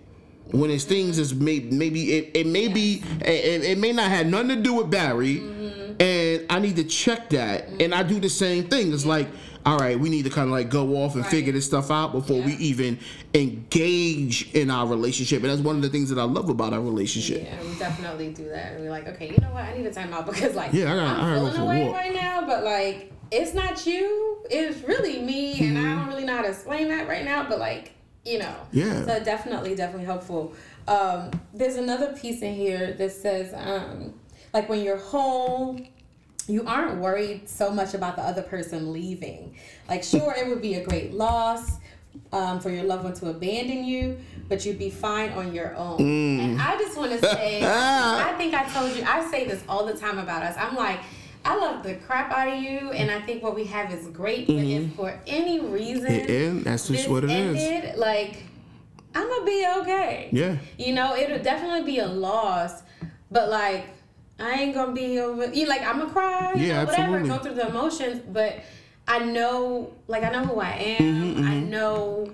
[0.53, 4.27] When it's things is maybe maybe it, it may be it, it may not have
[4.27, 6.01] nothing to do with Barry, Mm-hmm.
[6.01, 8.93] and I need to check that, and I do the same thing.
[8.93, 9.27] It's like,
[9.65, 11.31] all right, we need to kind of like go off and Right.
[11.33, 12.97] figure this stuff out before we even
[13.35, 16.81] engage in our relationship, and that's one of the things that I love about our
[16.81, 17.43] relationship.
[17.45, 18.75] Yeah, we definitely do that.
[18.75, 19.65] And we're like, okay, you know what?
[19.65, 22.47] I need a timeout because like Yeah, I gotta- I'm I feeling away right now,
[22.47, 24.39] but like it's not you.
[24.51, 25.87] It's really me, and Mm-hmm.
[25.87, 27.49] I don't really know how to explain that right now.
[27.49, 27.93] But like,
[28.25, 29.05] you know, Yeah.
[29.05, 30.55] So definitely, definitely helpful.
[30.89, 34.15] Um, there's another piece in here that says, um,
[34.53, 35.79] like when you're whole.
[36.49, 39.57] You aren't worried so much about the other person leaving.
[39.89, 41.79] Like, sure, it would be a great loss
[42.33, 45.99] um, for your loved one to abandon you, but you'd be fine on your own.
[45.99, 46.39] Mm.
[46.39, 49.87] And I just want to say, I think I told you, I say this all
[49.87, 50.55] the time about us.
[50.57, 51.01] I'm like,
[51.47, 54.47] I love the crap out of you, and I think what we have is great.
[54.49, 57.57] But if for any reason It- and that's just this what it is.
[57.63, 58.43] ended, like,
[59.15, 60.29] I'm gonna be okay.
[60.33, 60.57] Yeah.
[60.79, 62.83] You know, it'll definitely be a loss,
[63.31, 63.87] but like,
[64.39, 65.47] I ain't gonna be over.
[65.53, 66.53] You like, I'm gonna cry.
[66.55, 67.03] You Yeah, know, whatever.
[67.17, 67.29] absolutely.
[67.29, 68.59] Go through the emotions, but
[69.09, 71.35] I know, like, I know who I am.
[71.37, 72.29] Mm-hmm, I know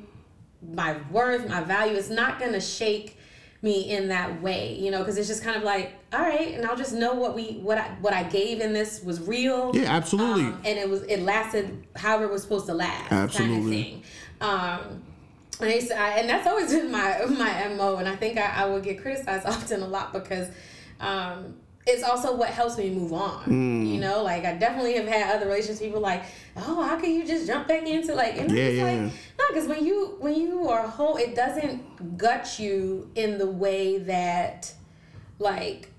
[0.75, 1.95] my worth, my value.
[1.97, 3.17] It's not gonna shake
[3.63, 6.67] me in that way, you know, because it's just kind of like, all right, and
[6.67, 9.71] I'll just know what we, what I, what I gave in this was real.
[9.73, 10.47] Yeah, absolutely.
[10.47, 13.09] Um, and it was, it lasted however it was supposed to last.
[13.09, 13.83] Kind of Absolutely.
[13.83, 14.03] thing.
[14.41, 15.03] Um,
[15.61, 17.97] and, I used I- and that's always been my my mo.
[17.97, 20.49] And I think I, I would get criticized often a lot because
[20.99, 21.55] um,
[21.87, 23.45] it's also what helps me move on.
[23.45, 23.89] Mm.
[23.93, 25.81] You know, like I definitely have had other relationships.
[25.81, 26.25] People like,
[26.57, 28.39] oh, how can you just jump back into like?
[28.39, 32.17] And Yeah, it's yeah, like, no, because when you when you are whole, it doesn't
[32.19, 34.73] gut you in the way that
[35.39, 35.93] like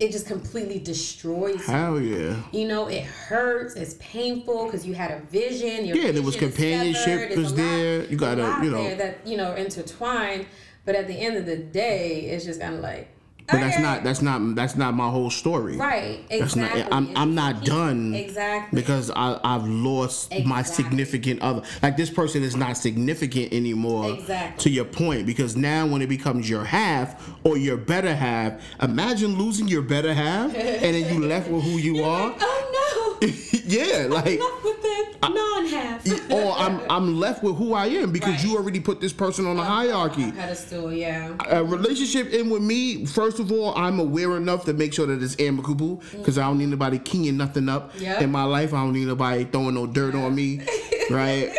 [0.00, 1.72] it just completely destroys you.
[1.72, 2.36] Hell yeah.
[2.50, 3.74] You know, it hurts.
[3.74, 5.86] It's painful because you had a vision.
[5.86, 8.00] Your Yeah, there was companionship was there.
[8.00, 8.82] Lot, You gotta, a lot you know.
[8.82, 10.46] there that you know intertwined.
[10.84, 13.08] But at the end of the day, it's just kind of like.
[13.46, 15.76] But that's not that's not that's not my whole story.
[15.76, 16.20] right.
[16.30, 16.82] That's Exactly.
[16.82, 16.92] not.
[16.92, 18.14] I'm I'm not done.
[18.14, 18.80] Exactly.
[18.80, 21.62] Because I I've lost my significant other.
[21.82, 24.12] Like this person is not significant anymore.
[24.14, 24.62] Exactly.
[24.62, 29.36] To your point, because now when it becomes your half or your better half, imagine
[29.36, 32.34] losing your better half and then you left with who you are.
[32.40, 33.28] oh no.
[33.66, 34.38] yeah, like.
[34.40, 34.94] Left with the
[35.28, 36.30] non-half.
[36.30, 38.44] Or I'm I'm left with who I am because Right.
[38.44, 40.30] you already put this person on oh, a hierarchy.
[40.32, 40.92] Pedestal.
[40.92, 41.34] Yeah.
[41.48, 45.22] a relationship in with me, first of all, I'm aware enough to make sure that
[45.22, 46.18] it's amicable mm.
[46.18, 48.22] because I don't need nobody keying nothing up Yep.
[48.22, 48.72] in my life.
[48.72, 50.60] I don't need nobody throwing no dirt on me,
[51.10, 51.52] right?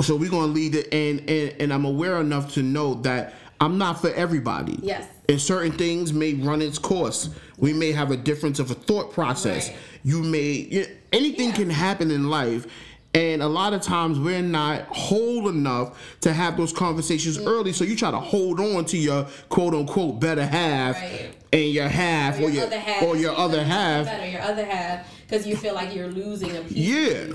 [0.00, 3.78] so we're gonna lead it, and, and and I'm aware enough to know that I'm
[3.78, 4.78] not for everybody.
[4.82, 5.06] Yes.
[5.28, 7.30] And certain things may run its course.
[7.58, 9.68] We may have a difference of a thought process.
[9.68, 9.78] Right.
[10.04, 11.54] You may you anything Yeah.
[11.54, 12.66] can happen in life.
[13.16, 17.46] And a lot of times we're not whole enough to have those conversations Mm.
[17.46, 17.72] early.
[17.72, 21.30] So you try to hold on to your quote unquote better half Right.
[21.52, 23.02] and your half or your, other half.
[23.04, 24.06] or your other half.
[24.06, 26.72] Better your other half because you feel like you're losing a piece.
[26.76, 27.26] Yeah.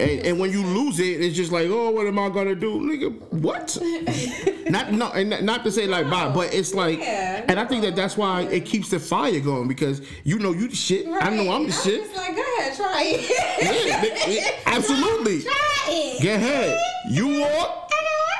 [0.00, 2.80] And, and when you lose it, it's just like, oh, what am I gonna do,
[2.80, 3.12] nigga?
[3.32, 3.76] What?
[4.70, 7.82] not no, and not- to say like, bye, but it's like, Yeah, and I think
[7.82, 11.06] that that's why it keeps the fire going because you know you the shit.
[11.06, 11.82] I know I'm the Right.
[11.84, 12.02] shit.
[12.04, 14.28] just like, go ahead, try it.
[14.28, 15.42] Yeah, absolutely.
[15.50, 15.52] Try
[15.88, 16.22] it.
[16.22, 16.80] Get ahead.
[17.10, 17.76] You walk.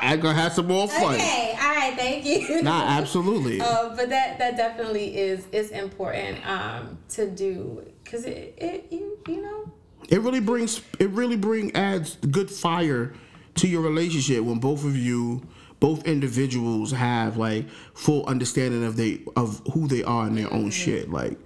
[0.03, 1.13] I'm gonna have some more fun.
[1.13, 2.63] Okay, all right, thank you.
[2.63, 3.61] Nah, absolutely.
[3.71, 9.19] Uh, but that that definitely is is important um, to do because it, it you
[9.27, 9.71] you know
[10.09, 13.13] It really brings it really bring adds good fire
[13.55, 15.41] to your relationship when both of you
[15.79, 20.69] both individuals have like full understanding of they of who they are in their own
[20.69, 21.09] shit.
[21.09, 21.37] Like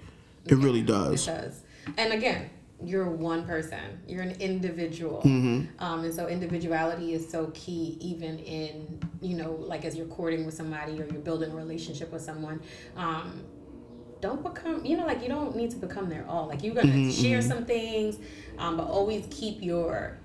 [0.46, 1.28] it really does.
[1.28, 1.44] it does.
[1.44, 1.62] does.
[1.98, 2.50] And again,
[2.84, 3.80] you're one person.
[4.08, 5.84] You're an individual, Mm-hmm.
[5.84, 10.46] um, and so individuality is so key, even in you know like as you're courting
[10.46, 12.62] with somebody or you're building a relationship with someone.
[12.98, 13.44] Um,
[14.22, 16.88] don't become you know like you don't need to become their all like you're gonna
[16.88, 18.18] Mm-hmm, share some things
[18.58, 20.18] um, but always keep your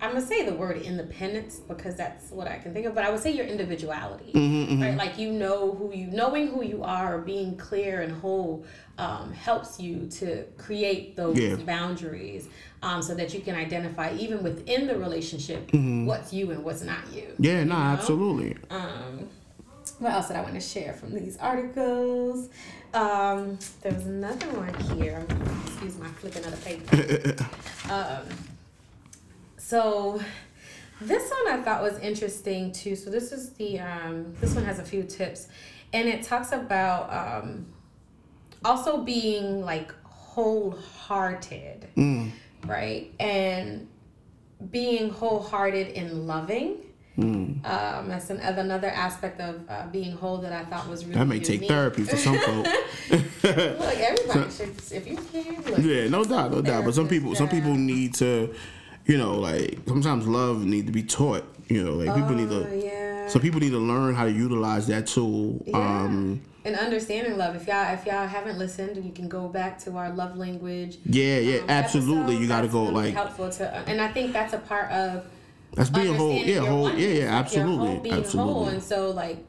[0.00, 3.10] i'm gonna say the word independence because that's what i can think of but i
[3.10, 7.18] would say your individuality Mm-hmm, right like you know who you knowing who you are
[7.18, 8.64] being clear and whole
[8.98, 11.56] um, helps you to create those Yeah.
[11.56, 12.48] boundaries
[12.82, 17.00] um, so that you can identify even within the relationship what's you and what's not
[17.12, 17.44] you Mm-hmm.
[17.44, 17.98] Yeah, nah, know?
[17.98, 18.56] absolutely.
[18.70, 19.28] um,
[20.00, 22.50] what else did I want to share from these articles?
[22.94, 25.26] Um, there was another one here.
[25.66, 27.44] Excuse my flipping of the paper.
[27.92, 28.24] um,
[29.56, 30.20] so
[31.00, 32.96] this one I thought was interesting too.
[32.96, 35.48] So this is the um, this one has a few tips,
[35.92, 37.12] and it talks about
[37.44, 37.66] um,
[38.64, 41.88] also being like wholehearted,
[42.64, 43.12] right?
[43.20, 43.88] And
[44.70, 46.78] being wholehearted in loving
[47.18, 47.60] Um,
[48.08, 51.40] that's an, another aspect of uh, being whole that I thought was really That may
[51.40, 52.70] take therapy for some folks.
[53.10, 56.84] Look, everybody should, if you can, look, Yeah, no doubt, no doubt.
[56.84, 58.54] But some people, some people need to,
[59.06, 61.44] you know, like sometimes love need to be taught.
[61.68, 62.76] You know, like people need Oh, to.
[62.76, 63.26] yeah.
[63.28, 65.62] Some people need to learn how to utilize that tool.
[65.66, 65.76] Yeah.
[65.76, 67.56] Um, and understanding love.
[67.56, 70.98] If y'all if y'all haven't listened, you can go back to our love language.
[71.04, 72.34] yeah, yeah, um, absolutely.
[72.34, 72.42] episode.
[72.42, 75.24] You got to go really like helpful to, and I think that's a part of
[75.74, 76.32] that's being whole.
[76.32, 76.90] Yeah, whole.
[76.92, 79.44] Yeah, yeah, absolutely, whole being whole, and so like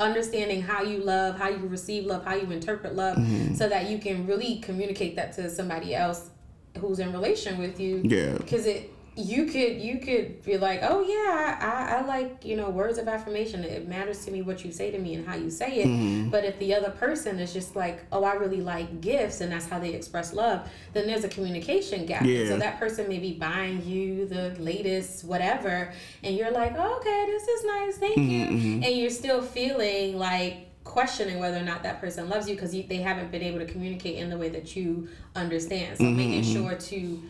[0.00, 3.54] understanding how you love, how you receive love, how you interpret love, Mm-hmm.
[3.54, 6.30] so that you can really communicate that to somebody else
[6.78, 8.00] who's in relation with you.
[8.04, 8.34] Yeah.
[8.36, 8.92] because it.
[9.18, 13.08] You could you could be like, oh yeah, I, I like you know words of
[13.08, 13.64] affirmation.
[13.64, 15.86] It matters to me what you say to me and how you say it.
[15.88, 16.30] Mm-hmm.
[16.30, 19.66] But if the other person is just like, oh, I really like gifts and that's
[19.66, 22.22] how they express love, then there's a communication gap.
[22.24, 22.48] Yeah.
[22.48, 27.24] So that person may be buying you the latest whatever, and you're like, oh, okay,
[27.26, 31.82] this is nice, thank Mm-hmm, you, and you're still feeling like questioning whether or not
[31.82, 34.76] that person loves you because they haven't been able to communicate in the way that
[34.76, 35.98] you understand.
[35.98, 37.22] So Mm-hmm, making sure to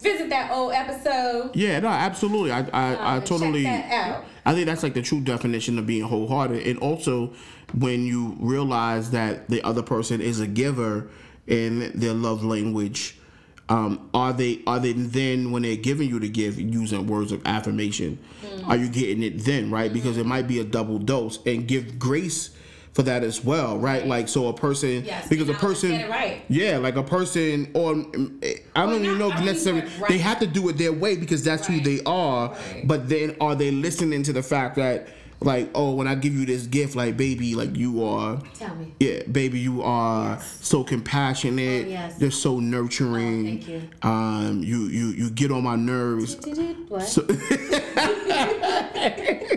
[0.00, 1.54] visit that old episode.
[1.54, 2.52] Yeah, no, absolutely.
[2.52, 3.64] I, I, I Um, totally.
[3.64, 4.24] check that out.
[4.46, 7.32] I think that's like the true definition of being wholehearted, and also
[7.74, 11.08] when you realize that the other person is a giver
[11.46, 13.16] in their love language.
[13.70, 17.42] Um, are they are they then when they're giving you the gift using words of
[17.46, 18.18] affirmation?
[18.42, 18.66] Mm.
[18.68, 19.92] Are you getting it then right?
[19.92, 22.48] Because it might be a double dose and give grace
[22.98, 24.04] for that as well, right?
[24.08, 26.42] Like so a person Yes, because a person right.
[26.48, 28.42] yeah, like a person, or I don't
[28.74, 29.82] Well, even know necessarily.
[30.00, 30.08] right.
[30.08, 32.48] They have to do it their way because that's who they are.
[32.50, 32.82] Right.
[32.88, 35.06] But then, are they listening to the fact that,
[35.40, 38.92] like, oh, when I give you this gift, like, baby, like you are, Tell me.
[38.98, 41.86] yeah, baby, you are so compassionate.
[41.86, 42.16] Oh, yes.
[42.20, 43.46] You're so nurturing.
[43.46, 43.82] Oh, thank you.
[44.02, 46.36] Um, you you you get on my nerves.
[46.88, 47.16] What?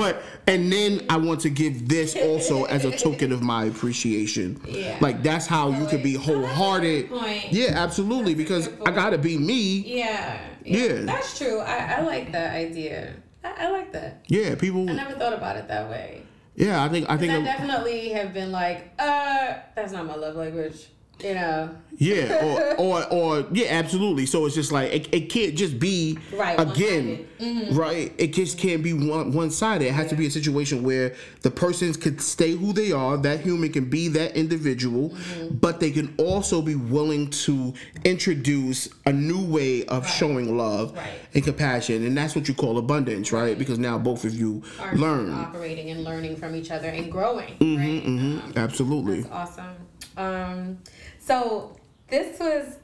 [0.00, 4.58] But and then I want to give this also as a token of my appreciation.
[4.66, 4.96] Yeah.
[5.00, 7.10] Like that's how you could be that's wholehearted.
[7.50, 8.34] Yeah, absolutely.
[8.34, 9.80] Because I gotta be me.
[9.80, 11.02] Yeah, Yeah.
[11.02, 11.60] That's true.
[11.60, 13.14] I, I like that idea.
[13.44, 14.24] I, I like that.
[14.28, 14.88] Yeah, people.
[14.88, 16.22] I never thought about it that way.
[16.56, 17.32] Yeah, I think I think.
[17.32, 20.88] I definitely have been like, uh, that's not my love language.
[21.22, 21.76] You know.
[21.98, 24.24] Yeah, or, or or yeah, absolutely.
[24.24, 27.76] So it's just like it, it can't just be Right, again, one-sided.
[27.76, 28.12] right?
[28.18, 29.86] It just can't be one one sided.
[29.86, 33.16] It has to be a situation where the person could stay who they are.
[33.16, 35.56] That human can be that individual, Mm-hmm.
[35.56, 37.74] but they can also be willing to
[38.04, 41.08] introduce a new way of showing love Right.
[41.34, 43.40] and compassion, and that's what you call abundance, right?
[43.40, 43.58] Right.
[43.58, 45.32] Because now both of you Are learn.
[45.32, 47.54] operating and learning from each other and growing.
[47.56, 48.44] Mm-hmm, right.
[48.46, 49.22] Um, Absolutely.
[49.22, 49.76] That's awesome.
[50.16, 50.78] Um,
[51.18, 51.76] so
[52.08, 52.76] this was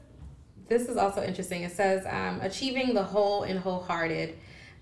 [0.67, 1.61] this is also interesting.
[1.63, 4.35] It says um, achieving the whole and wholehearted,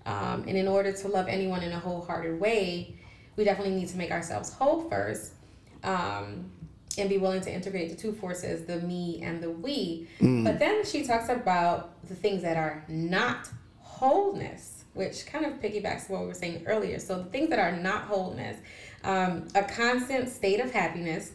[0.06, 2.94] um, and in order to love anyone in a wholehearted way,
[3.36, 5.32] we definitely need to make ourselves whole first,
[5.84, 6.50] um,
[6.96, 10.08] and be willing to integrate the two forces, the me and the we.
[10.44, 16.08] But then she talks about the things that are not wholeness, which kind of piggybacks
[16.08, 16.98] what we were saying earlier.
[16.98, 18.56] So the things that are not wholeness,
[19.04, 21.32] um, a constant state of happiness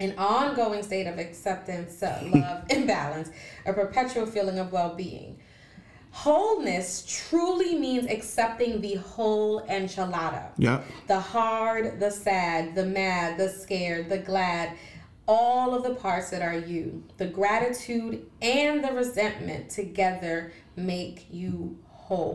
[0.00, 3.30] an ongoing state of acceptance, uh, love, and balance,
[3.66, 5.38] a perpetual feeling of well being.
[6.12, 10.80] Wholeness truly means accepting the whole enchilada Yeah.
[11.06, 14.70] the hard, the sad, the mad, the scared, the glad,
[15.28, 17.04] all of the parts that are you.
[17.18, 22.34] The gratitude and the resentment together make you whole.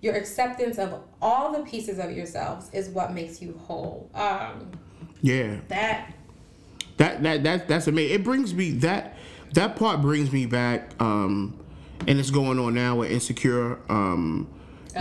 [0.00, 4.08] Your acceptance of all the pieces of yourselves is what makes you whole.
[4.14, 4.70] Um,
[5.20, 5.56] Yeah.
[5.68, 6.14] that
[6.96, 8.14] That that that that's amazing.
[8.14, 9.16] It brings me that
[9.52, 11.58] that part brings me back, um,
[12.08, 14.48] and it's going on now with Insecure, um,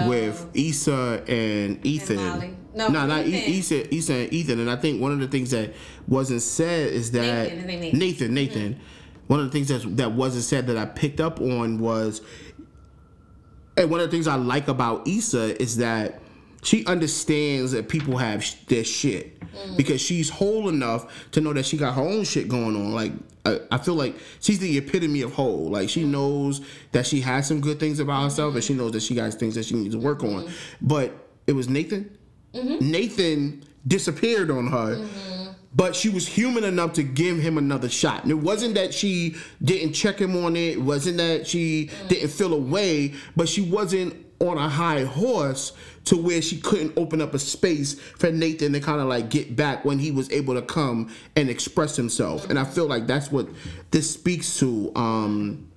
[0.08, 2.18] with Issa and Ethan.
[2.18, 2.58] Molly.
[2.76, 3.54] No, no, not Ethan.
[3.54, 4.60] Issa, Issa and Ethan.
[4.60, 5.74] And I think one of the things that
[6.08, 8.00] wasn't said is that Nathan, Nathan.
[8.00, 8.80] Nathan, Nathan.
[9.28, 12.22] One of the things that that wasn't said that I picked up on was
[13.76, 16.20] and one of the things I like about Issa is that
[16.64, 19.78] she understands that people have sh- their shit mm.
[19.78, 22.94] because she's whole enough to know that she got her own shit going on.
[22.94, 23.12] Like
[23.46, 25.70] I, I feel like she's the epitome of whole.
[25.70, 26.10] Like she mm.
[26.10, 28.84] knows that she has some good things about herself, and she mm-hmm.
[28.84, 30.44] knows that she got things that she needs to work on.
[30.44, 30.54] Mm-hmm.
[30.82, 31.14] But
[31.48, 32.18] it was Nathan.
[32.54, 32.92] Mm-hmm.
[32.92, 35.06] Nathan disappeared on her.
[35.76, 38.22] But she was human enough to give him another shot.
[38.22, 40.74] And it wasn't that she didn't check him on it.
[40.74, 42.08] It wasn't that she mm.
[42.10, 45.72] didn't feel away, but she wasn't on a high horse
[46.06, 49.56] to where she couldn't open up a space for Nathan to kind of like get
[49.56, 52.50] back when he was able to come and express himself.
[52.50, 53.48] And I feel like that's what
[53.92, 54.92] this speaks to.
[54.96, 55.70] Um,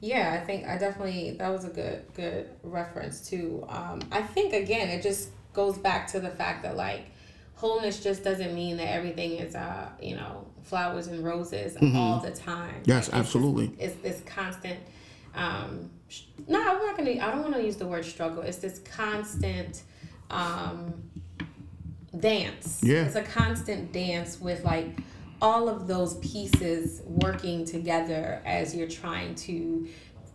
[0.00, 3.64] Yeah, I think I definitely that was a good good reference too.
[3.68, 7.06] Um, I think again it just goes back to the fact that like
[7.56, 12.30] wholeness just doesn't mean that everything is uh you know flowers and roses all the
[12.30, 12.74] time.
[12.74, 12.90] Mm-hmm.
[12.90, 13.66] Yes, it's absolutely.
[13.68, 14.78] This, it's this constant.
[15.34, 15.90] Um,
[16.46, 17.10] no, I'm not gonna.
[17.12, 18.42] I don't want to use the word struggle.
[18.42, 19.82] It's this constant.
[20.30, 20.94] Um,
[22.18, 22.80] dance.
[22.82, 23.04] Yeah.
[23.04, 24.86] It's a constant dance with like
[25.40, 29.86] all of those pieces working together as you're trying to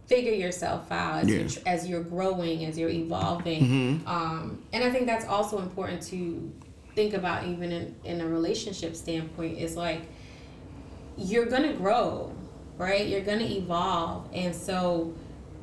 [0.07, 1.37] figure yourself out as, Yeah.
[1.39, 4.07] you're, as you're growing as you're evolving Mm-hmm.
[4.07, 6.51] um, and i think that's also important to
[6.95, 10.01] think about even in, in a relationship standpoint is like
[11.17, 12.31] you're gonna grow
[12.77, 15.13] right you're gonna evolve and so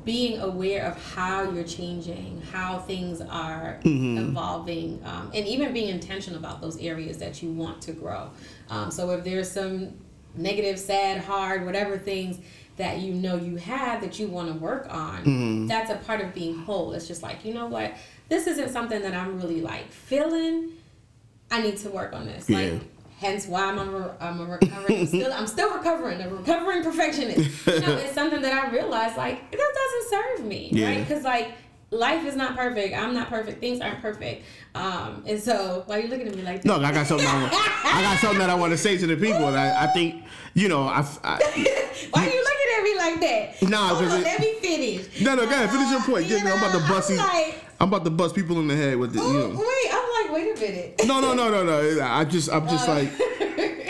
[0.04, 3.78] being aware of how you're changing how things are
[4.18, 8.30] evolving um, and even being intentional about those areas that you want to grow.
[8.70, 9.94] Um, so if there's some
[10.34, 12.38] negative sad hard whatever things
[12.76, 16.32] that you know you have that you want to work on that's a part of
[16.34, 16.92] being whole.
[16.92, 17.94] It's just like you know what?
[18.28, 20.70] This isn't something that i'm really like feeling.
[21.50, 22.48] I need to work on this.
[22.48, 22.58] Yeah.
[22.58, 22.82] Like,
[23.20, 27.66] hence why I'm a, I'm a recovering, still, I'm still recovering, a recovering perfectionist.
[27.66, 30.86] You know, it's something that I realized, like, that doesn't serve me, Yeah.
[30.86, 31.06] right?
[31.06, 31.52] Because, like,
[31.90, 32.96] life is not perfect.
[32.96, 33.60] I'm not perfect.
[33.60, 34.44] Things aren't perfect.
[34.74, 36.66] Um, and so, why are you looking at me like that?
[36.66, 37.26] No, I got something.
[37.26, 39.84] I, want, I got something that I want to say to the people, and I,
[39.84, 41.36] I think you know, I, I
[42.10, 43.68] Why are you looking at me like that?
[43.70, 45.20] Nah, Hold on, it- let me finish.
[45.20, 46.24] no, no, go ahead, finish your point.
[46.24, 48.66] You Get me, I'm about to bust I'm like, I'm about to bust people in
[48.68, 49.20] the head with the.
[49.20, 49.64] You know.
[50.32, 51.00] Wait, like, wait a minute.
[51.06, 52.02] No, no, no, no, no.
[52.02, 53.10] I just, I'm just like,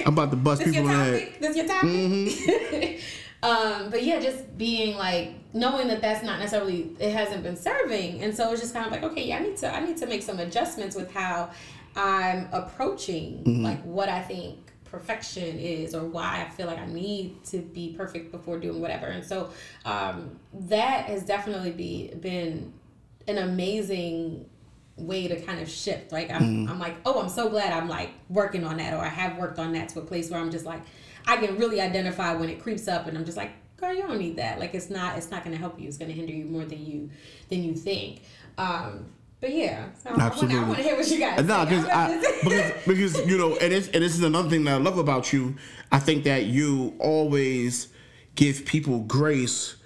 [0.06, 1.32] I'm about to bust people in the head.
[1.40, 3.00] This your topic?
[3.42, 8.22] um, but yeah, just being like knowing that that's not necessarily it hasn't been serving,
[8.22, 10.06] and so it's just kind of like okay, yeah, I need to I need to
[10.06, 11.50] make some adjustments with how
[11.96, 13.64] I'm approaching Mm-hmm.
[13.64, 17.94] like what I think perfection is or why I feel like I need to be
[17.96, 19.50] perfect before doing whatever, and so
[19.84, 22.72] um, that has definitely be been
[23.28, 24.46] an amazing
[24.96, 26.12] way to kind of shift.
[26.12, 26.70] Like I'm, Mm-hmm.
[26.72, 29.58] I'm like, oh, I'm so glad I'm like working on that, or I have worked
[29.58, 30.82] on that to a place where I'm just like,
[31.26, 34.18] I can really identify when it creeps up, and I'm just like, girl, you don't
[34.18, 34.58] need that.
[34.60, 35.88] Like it's not, it's not going to help you.
[35.88, 37.10] It's going to hinder you more than you
[37.48, 38.22] than you think.
[38.58, 39.06] Um,
[39.40, 40.58] but yeah, so Absolutely.
[40.58, 41.42] I want to hear what you guys.
[41.46, 44.50] No, because I'm I just- because because you know, and it's and this is another
[44.50, 45.56] thing that I love about you.
[45.90, 47.88] I think that you always
[48.34, 49.76] give people grace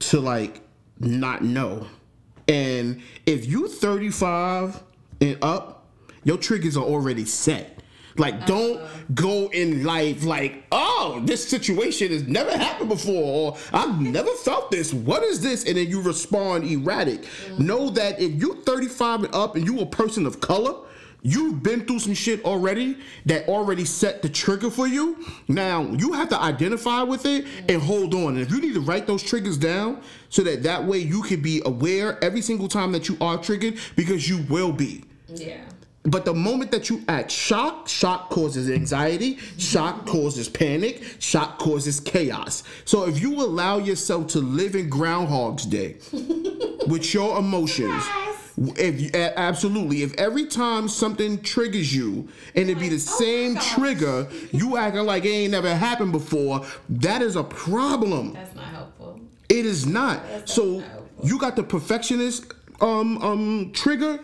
[0.00, 0.62] to like
[0.98, 1.86] not know,
[2.48, 4.82] and if you 35
[5.20, 5.86] and up,
[6.24, 7.82] your triggers are already set.
[8.16, 8.80] Like, don't
[9.14, 14.70] go in life like, oh, this situation has never happened before, or I've never felt
[14.70, 14.94] this.
[14.94, 15.64] What is this?
[15.64, 17.26] And then you respond erratic.
[17.58, 20.83] Know that if you're 35 and up and you a person of color,
[21.24, 25.24] you've been through some shit already that already set the trigger for you.
[25.48, 28.34] Now you have to identify with it and hold on.
[28.34, 31.40] And if you need to write those triggers down so that that way you can
[31.40, 35.02] be aware every single time that you are triggered, because you will be.
[35.34, 35.62] yeah.
[36.06, 41.98] But the moment that you act shock, shock causes anxiety, shock causes panic, shock causes
[41.98, 42.62] chaos.
[42.84, 45.96] So if you allow yourself to live in Groundhog's Day
[46.86, 48.04] with your emotions,
[48.56, 53.74] if you, absolutely, if every time something triggers you and it be the same gosh.
[53.74, 58.32] trigger, you acting like it ain't never happened before, that is a problem.
[58.32, 59.20] That's not helpful.
[59.48, 60.20] It is not.
[60.48, 60.86] So not
[61.22, 64.20] you got the perfectionist um um trigger.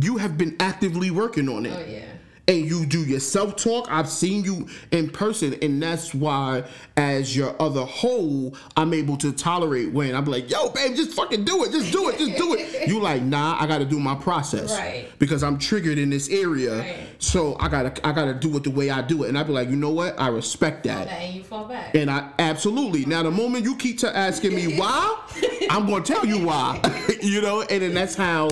[0.00, 1.72] You have been actively working on it.
[1.76, 2.04] Oh yeah.
[2.48, 3.86] And you do your self talk.
[3.90, 6.64] I've seen you in person, and that's why,
[6.96, 11.44] as your other whole, I'm able to tolerate when I'm like, "Yo, babe, just fucking
[11.44, 14.00] do it, just do it, just do it." You like, nah, I got to do
[14.00, 15.08] my process, Right.
[15.18, 16.96] Because I'm triggered in this area, Right.
[17.18, 19.28] so I gotta, I gotta do it the way I do it.
[19.28, 20.18] And I'd be like, you know what?
[20.18, 21.06] I respect that.
[21.08, 21.94] And you fall back.
[21.94, 25.18] And I absolutely now the moment you keep to asking me why,
[25.70, 26.80] I'm gonna tell you why.
[27.22, 28.48] you know, and then that's how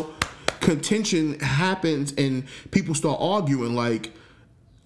[0.60, 4.12] contention happens and people start arguing like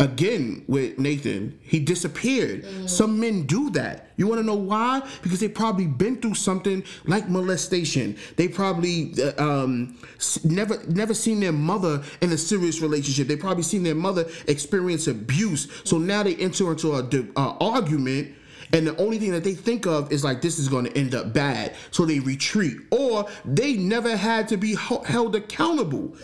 [0.00, 2.64] again with Nathan, he disappeared.
[2.88, 4.09] Some men do that.
[4.16, 5.06] You want to know why?
[5.22, 8.16] Because they probably been through something like molestation.
[8.37, 9.96] They probably uh, um,
[10.42, 13.29] never never seen their mother in a serious relationship.
[13.29, 15.68] They probably seen their mother experience abuse.
[15.85, 17.04] So now they enter into a
[17.37, 18.37] uh, argument.
[18.73, 21.14] And the only thing that they think of is like this is going to end
[21.14, 26.16] up bad, so they retreat, or they never had to be ho- held accountable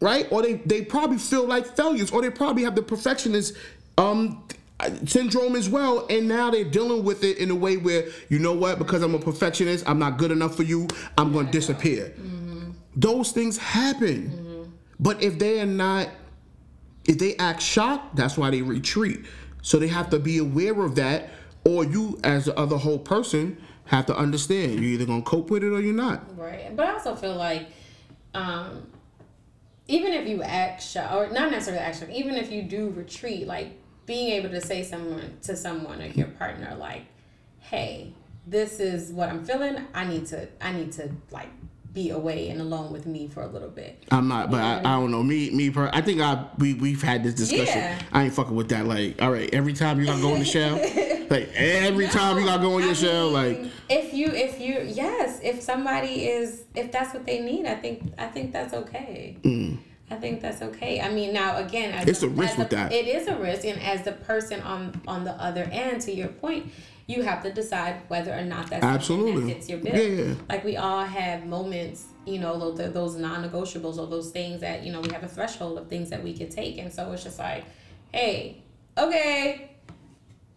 [0.00, 0.28] right?
[0.30, 3.54] Or they they probably feel like failures, or they probably have the perfectionist
[3.98, 4.44] um
[5.06, 8.52] syndrome as well, and now they're dealing with it in a way where you know
[8.52, 8.78] what?
[8.78, 10.86] Because I'm a perfectionist, I'm not good enough for you.
[11.16, 12.12] I'm going to disappear.
[12.94, 16.08] Those things happen, but if they are not,
[17.06, 19.24] if they act shocked, that's why they retreat.
[19.62, 21.30] So they have to be aware of that.
[21.66, 25.64] Or you as the other whole person have to understand you're either gonna cope with
[25.64, 26.38] it or you're not.
[26.38, 26.74] Right.
[26.74, 27.68] But I also feel like,
[28.34, 28.86] um,
[29.88, 33.78] even if you act shy, or not necessarily act even if you do retreat, like
[34.04, 37.02] being able to say someone to someone or your partner, like,
[37.58, 38.12] "Hey,
[38.46, 39.84] this is what I'm feeling.
[39.94, 40.48] I need to.
[40.60, 41.48] I need to like
[41.92, 45.00] be away and alone with me for a little bit." I'm not, but I, I
[45.00, 45.22] don't know.
[45.22, 47.78] Me, me, per, I think I we we've had this discussion.
[47.78, 47.98] Yeah.
[48.12, 48.86] I ain't fucking with that.
[48.86, 50.76] Like, all right, every time you gotta go in the shell,
[51.30, 55.40] like every time you gotta go your I shell, like if you if you yes
[55.42, 59.36] if somebody is if that's what they need i think i think that's okay
[60.10, 62.08] i think that's okay i mean now again as Mm.
[62.08, 62.92] It's a risk as with that.
[62.92, 66.28] it is a risk and as the person on on the other end to your
[66.28, 66.70] point
[67.08, 69.42] you have to decide whether or not that's Absolutely.
[69.46, 73.98] that fits your bill Yeah, like we all have moments you know those, those non-negotiables
[73.98, 76.50] or those things that you know we have a threshold of things that we could
[76.50, 77.64] take and so it's just like
[78.12, 78.62] hey
[78.98, 79.70] okay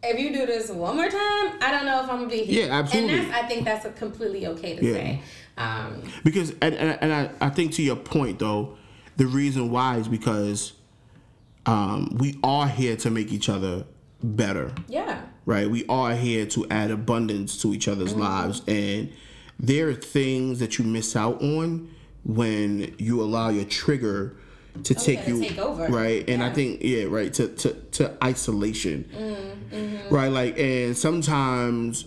[0.04, 2.68] if you do this one more time, I don't know if I'm gonna be here.
[2.68, 3.14] Yeah, absolutely.
[3.20, 4.94] And that's, I think that's a completely okay to Yeah.
[4.94, 5.22] say.
[5.58, 8.78] Um, because and, and, and I, I think to your point though,
[9.18, 10.74] the reason why is because
[11.66, 13.86] um, we are here to make each other
[14.24, 14.74] better.
[14.88, 15.70] yeah, right?
[15.70, 18.22] We are here to add abundance to each other's Mm-hmm.
[18.22, 19.12] lives, and
[19.60, 21.94] there are things that you miss out on
[22.24, 24.38] when you allow your trigger
[24.84, 25.88] to take Oh, to you take over.
[25.88, 26.28] right.
[26.30, 29.06] And I think yeah, right to to to isolation,
[29.72, 30.14] Mm-hmm.
[30.14, 30.32] right?
[30.32, 32.06] Like, and sometimes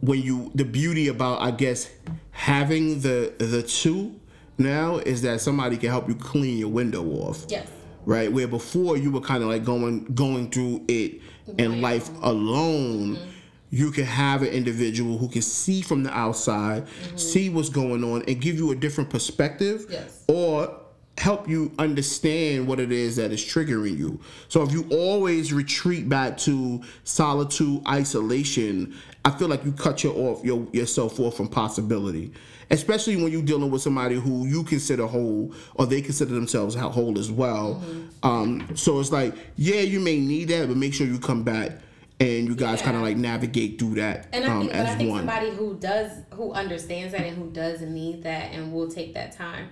[0.00, 1.88] when you the beauty about I guess
[2.30, 4.18] having the the two
[4.58, 7.66] now is that somebody can help you clean your window off yes,
[8.04, 8.30] right?
[8.32, 11.20] Where before you were kind of like going going through it
[11.58, 13.16] in life alone.
[13.16, 13.28] Mm-hmm.
[13.74, 16.86] You can have an individual who can see from the outside,
[17.16, 19.92] see what's going on, and give you a different perspective, Mm-hmm.
[19.92, 20.24] Yes.
[20.28, 20.78] or
[21.18, 24.18] help you understand what it is that is triggering you.
[24.48, 28.94] So if you always retreat back to solitude, isolation,
[29.24, 32.32] I feel like you cut your off your yourself off from possibility.
[32.70, 37.18] Especially when you're dealing with somebody who you consider whole or they consider themselves whole
[37.18, 37.74] as well.
[37.84, 38.26] Mm-hmm.
[38.26, 41.72] Um, so it's like, yeah, you may need that, but make sure you come back
[42.18, 42.86] and you guys Yeah.
[42.86, 45.18] kind of like navigate through that and I um, think, but I as think one.
[45.18, 49.32] somebody who does, who understands that and who does need that and will take that
[49.36, 49.68] time,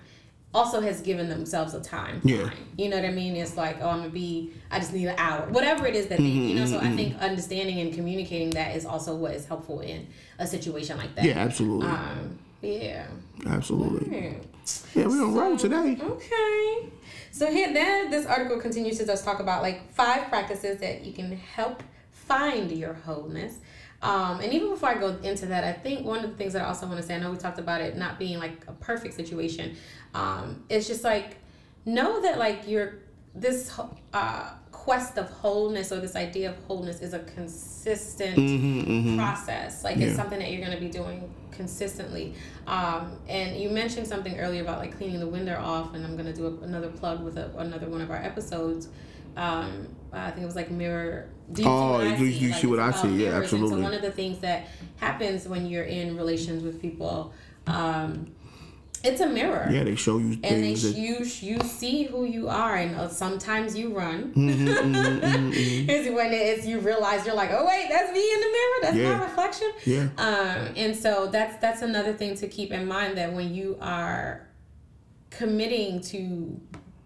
[0.53, 2.21] also has given themselves a time.
[2.25, 2.51] Yeah.
[2.77, 3.37] You know what I mean?
[3.37, 4.53] It's like, oh, I'm gonna be.
[4.71, 6.67] I just need an hour, whatever it is that they, you know.
[6.67, 10.07] So Mm-hmm, I think understanding and communicating that is also what is helpful in
[10.39, 11.25] a situation like that.
[11.25, 12.39] yeah, absolutely, Um.
[12.63, 13.07] Yeah.
[13.47, 14.17] absolutely.
[14.23, 14.33] Yeah.
[14.95, 15.97] Yeah, we on roll today.
[16.01, 16.89] Okay.
[17.33, 21.13] So here then this article continues to just talk about like five practices that you
[21.13, 21.83] can help
[22.13, 23.59] find your wholeness.
[24.03, 26.63] Um, and even before I go into that, I think one of the things that
[26.63, 28.73] I also want to say, I know we talked about it not being like a
[28.73, 29.77] perfect situation.
[30.15, 31.37] Um, it's just like
[31.85, 32.95] know that like your
[33.35, 33.79] this
[34.13, 39.85] uh, quest of wholeness or this idea of wholeness is a consistent process.
[39.85, 42.35] Like it's something that you're going to be doing consistently.
[42.67, 46.27] Um, and you mentioned something earlier about like cleaning the window off, and I'm going
[46.27, 48.89] to do a, another plug with a, another one of our episodes.
[49.37, 51.29] Um, I think it was like mirror.
[51.53, 53.25] Do Oh, you- you see what I see.
[53.25, 53.77] Yeah, absolutely.
[53.79, 57.33] so one of the things that happens when you're in relations with people,
[57.67, 58.27] um,
[59.03, 60.83] it's a mirror Yeah, they show you and they things.
[60.83, 65.53] that, you you see who you are and uh, sometimes you run Mm-hmm,
[65.89, 68.97] It's when it's you realize you're like oh wait that's me in the mirror that's
[68.99, 69.17] Yeah.
[69.17, 70.09] my reflection Yeah.
[70.19, 74.47] um and so that's that's another thing to keep in mind that when you are
[75.31, 76.61] committing to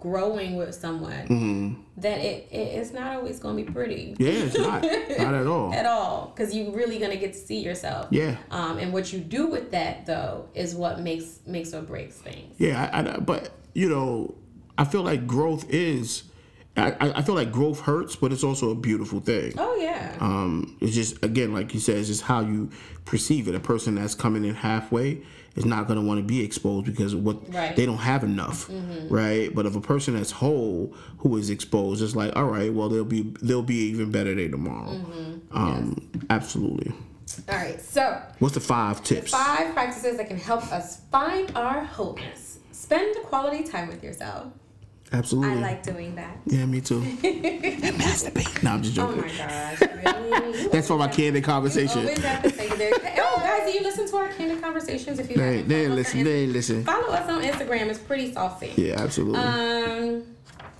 [0.04, 4.22] growing with someone that it, it it's not always going to be pretty Mm-hmm.
[4.22, 5.72] yeah, it's not, not at all.
[5.72, 8.36] at all because you're really going to get to see yourself Yeah.
[8.50, 12.54] um, and what you do with that though is what makes makes or breaks things
[12.58, 14.34] Yeah, I, I, but you know,
[14.76, 16.24] I feel like growth is.
[16.76, 19.54] I, I I feel like growth hurts, but it's also a beautiful thing.
[19.58, 22.68] oh yeah Um, it's just again, like you said, it's just how you
[23.06, 23.54] perceive it.
[23.54, 25.22] A person that's coming in halfway
[25.56, 27.76] is not going to want to be exposed because what Right.
[27.76, 28.68] they don't have enough,
[29.08, 29.54] right?
[29.54, 33.04] But if a person that's whole who is exposed, it's like, all right, well, they'll
[33.04, 35.00] be they'll be even better day tomorrow.
[35.52, 35.96] Um,
[36.30, 36.92] absolutely.
[37.48, 39.30] all right so What's the five tips?
[39.30, 42.58] Five practices that can help us find our wholeness.
[42.72, 44.48] Spend quality time with yourself.
[45.18, 45.58] Absolutely.
[45.58, 46.38] I like doing that.
[46.46, 46.96] Yeah, me too.
[47.02, 48.62] and masturbate.
[48.62, 49.18] No, I'm just joking.
[49.18, 50.68] Oh my gosh, really?
[50.68, 52.00] That's for my candid conversation.
[52.00, 52.92] always have to say there.
[53.18, 55.18] Oh, guys, do you listen to our candid conversations?
[55.18, 56.18] If you They, haven't, they follow ain't us listen.
[56.20, 56.84] on They listen.
[56.84, 57.86] Follow us on Instagram.
[57.88, 58.72] It's pretty saucy.
[58.76, 59.38] Yeah, absolutely.
[59.40, 60.22] Um,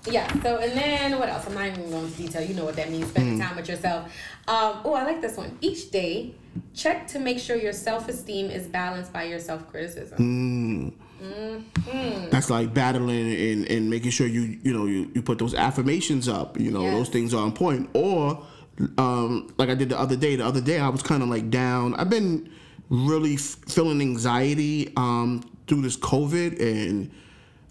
[0.07, 0.31] yeah.
[0.43, 1.47] So and then what else?
[1.47, 2.43] I'm not even going into detail.
[2.43, 3.09] You know what that means.
[3.09, 3.47] Spending Mm.
[3.47, 4.07] time with yourself.
[4.47, 5.57] Um, oh, I like this one.
[5.63, 6.35] Each day,
[6.75, 10.19] check to make sure your self esteem is balanced by your self criticism.
[10.19, 10.93] Mm.
[12.31, 16.29] That's like battling and, and making sure you you know you, you put those affirmations
[16.29, 16.59] up.
[16.59, 16.95] You know Yes.
[16.95, 17.89] those things are point.
[17.95, 18.45] Or
[18.99, 20.37] um, like I did the other day.
[20.37, 21.95] The other day I was kind of like down.
[21.95, 22.51] I've been
[22.91, 27.11] really f- feeling anxiety um, through this COVID, and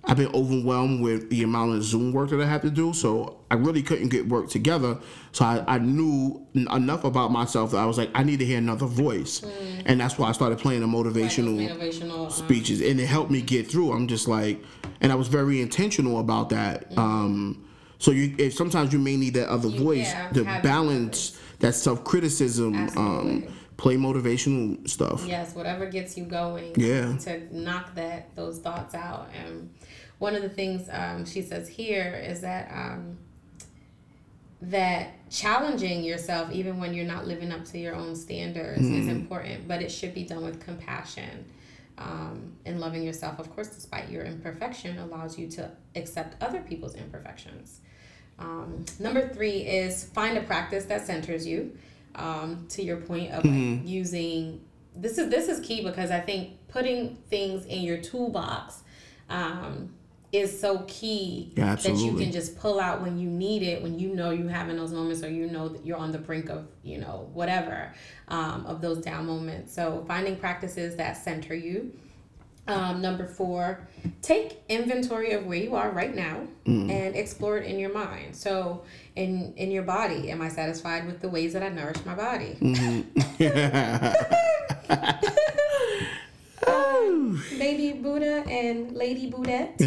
[0.05, 2.91] I've been overwhelmed with the amount of Zoom work that I have to do.
[2.93, 4.99] So I really couldn't get work together.
[5.31, 8.45] So I, I knew n- enough about myself that I was like, I need to
[8.45, 9.41] hear another voice,
[9.85, 13.41] and that's why I started playing the motivational motivational um, speeches and it helped me
[13.41, 14.61] get through i'm just like
[15.01, 16.99] and i was very intentional about that Mm-hmm.
[16.99, 17.65] um
[17.99, 22.89] so you if sometimes you may need that other voice yeah, to balance that self-criticism
[22.97, 23.43] um
[23.77, 26.73] play motivational stuff Yes, whatever gets you going.
[26.77, 27.17] Yeah.
[27.17, 29.29] To knock that those thoughts out.
[29.45, 29.69] And
[30.23, 33.17] one of the things um, she says here is that um,
[34.61, 39.67] that challenging yourself, even when you're not living up to your own standards, is important.
[39.67, 41.45] But it should be done with compassion.
[41.97, 46.95] Um, and loving yourself, of course, despite your imperfection, allows you to accept other people's
[46.95, 47.81] imperfections.
[48.39, 51.77] Um, number three is find a practice that centers you.
[52.15, 54.61] Um, to your point of like using
[54.95, 58.83] this is this is key because I think putting things in your toolbox
[59.29, 59.89] um,
[60.33, 63.99] is so key Yeah, that you can just pull out when you need it, when
[63.99, 66.65] you know you having those moments or you know that you're on the brink of
[66.81, 67.93] you know whatever
[68.27, 69.73] um, of those down moments.
[69.73, 71.93] So finding practices that center you.
[72.65, 73.85] Um, number four,
[74.21, 78.37] take inventory of where you are right now and explore it in your mind.
[78.37, 78.85] So,
[79.17, 82.55] in in your body, am I satisfied with the ways that I nourish my body?
[86.67, 89.81] Um, Baby Buddha and Lady Budette.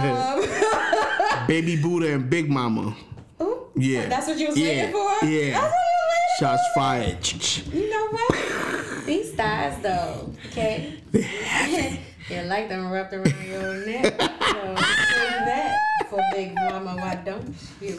[0.00, 2.94] um, baby buddha and big mama
[3.40, 5.26] ooh, yeah that's what you was yeah waiting for.
[5.26, 7.76] yeah That's what you was shots waiting fired for.
[7.76, 9.06] You know what?
[9.06, 11.00] These thighs, though, okay.
[11.12, 14.14] you like them wrapped around your neck.
[14.50, 14.74] So
[15.46, 15.76] that
[16.10, 16.96] for Big Mama.
[16.96, 17.92] Why don't you?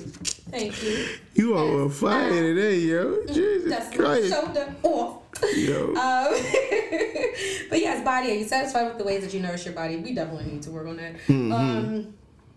[0.51, 1.07] Thank you.
[1.33, 5.21] you are on fire today yo jesus That's christ shoulder off.
[5.55, 6.33] yo Um,
[7.69, 8.31] but yes, body.
[8.31, 9.95] Are you satisfied with the ways that you nourish your body?
[9.95, 11.15] We definitely need to work on that.
[11.29, 12.13] Um,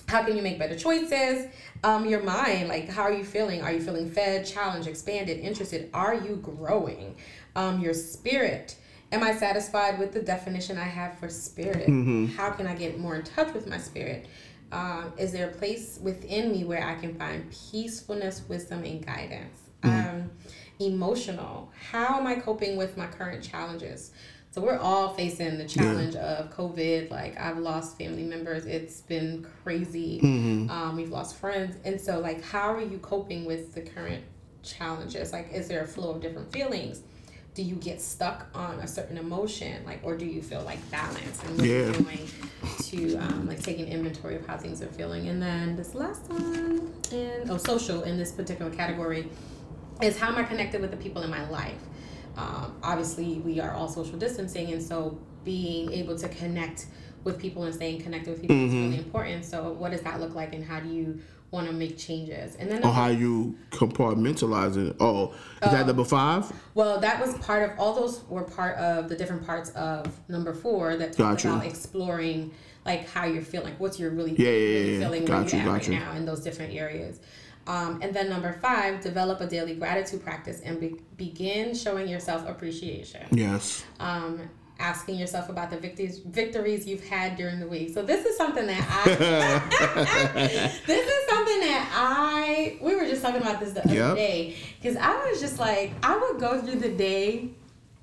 [0.09, 1.47] how can you make better choices?
[1.85, 3.63] Um, your mind, like how are you feeling?
[3.63, 5.89] Are you feeling fed, challenged, expanded, interested?
[5.95, 7.15] Are you growing?
[7.55, 8.77] Um, your spirit.
[9.13, 11.89] Am I satisfied with the definition I have for spirit?
[12.37, 14.27] How can I get more in touch with my spirit?
[14.75, 19.59] Um, is there a place within me where I can find peacefulness, wisdom, and guidance?
[19.85, 20.31] Um,
[20.81, 21.71] emotional.
[21.91, 24.11] How am I coping with my current challenges?
[24.51, 27.11] So we're all facing the challenge of COVID.
[27.11, 28.67] Like I've lost family members.
[28.67, 30.21] It's been crazy.
[30.71, 34.25] Um, we've lost friends, and so like, how are you coping with the current
[34.63, 35.33] challenges?
[35.33, 37.03] Like, is there a flow of different feelings?
[37.55, 41.41] Do you get stuck on a certain emotion, like, or do you feel like balance?
[41.45, 41.75] And what Yeah.
[41.85, 42.19] you're doing
[42.81, 45.29] to um, like taking inventory of how things are feeling.
[45.29, 49.29] And then this last one, and oh, social in this particular category
[50.03, 51.79] is how am I connected with the people in my life?
[52.37, 56.87] Um, obviously, we are all social distancing, and so being able to connect
[57.23, 59.45] with people and staying connected with people is really important.
[59.45, 61.21] So, what does that look like, and how do you
[61.55, 62.57] want to make changes?
[62.57, 65.33] And then, or how you compartmentalize it oh
[65.63, 69.17] is that number five well, that was part of all those were part of the
[69.17, 71.49] different parts of number four that talked Gotcha.
[71.53, 72.51] about exploring
[72.85, 75.05] like how you're feeling, what's you're really, Yeah, yeah, really yeah, yeah.
[75.07, 75.99] feeling Got where you, at right you.
[75.99, 77.21] now in those different areas.
[77.67, 82.47] Um, and then number five, develop a daily gratitude practice and be- begin showing yourself
[82.47, 83.23] appreciation.
[83.31, 84.51] yes Um,
[84.81, 87.95] asking yourself about the victories victories you've had during the week.
[87.95, 89.15] So this is something that I
[90.87, 94.17] this is something that I we were just talking about this the other Yep.
[94.17, 97.51] day because I was just like I would go through the day.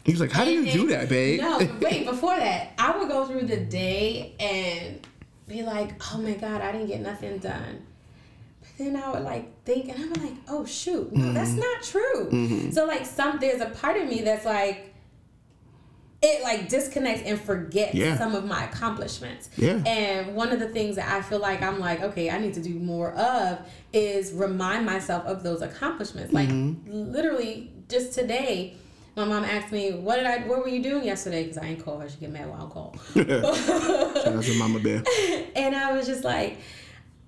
[0.03, 1.41] He's like, how do you and- do that, babe?
[1.41, 2.05] No, wait.
[2.05, 5.05] Before that, I would go through the day and
[5.47, 7.86] be like, "Oh my God, I didn't get nothing done."
[8.61, 11.59] But then I would like think, and I'm like, "Oh shoot, no, that's Mm-hmm.
[11.59, 14.88] not true." So like, some there's a part of me that's like.
[16.24, 18.15] It like disconnects and forgets Yeah.
[18.17, 19.49] some of my accomplishments.
[19.57, 19.82] Yeah.
[19.88, 22.61] And one of the things that I feel like I'm like, okay, I need to
[22.61, 23.59] do more of
[23.91, 26.32] is remind myself of those accomplishments.
[26.32, 27.11] Like Mm-hmm.
[27.11, 28.76] literally just today,
[29.15, 30.38] my mom asked me, "What did I?
[30.47, 32.07] What were you doing yesterday?" Because I ain't call her.
[32.07, 32.95] She get mad when I call.
[33.13, 35.03] Shout out to Mama Bear.
[35.55, 36.59] and I was just like,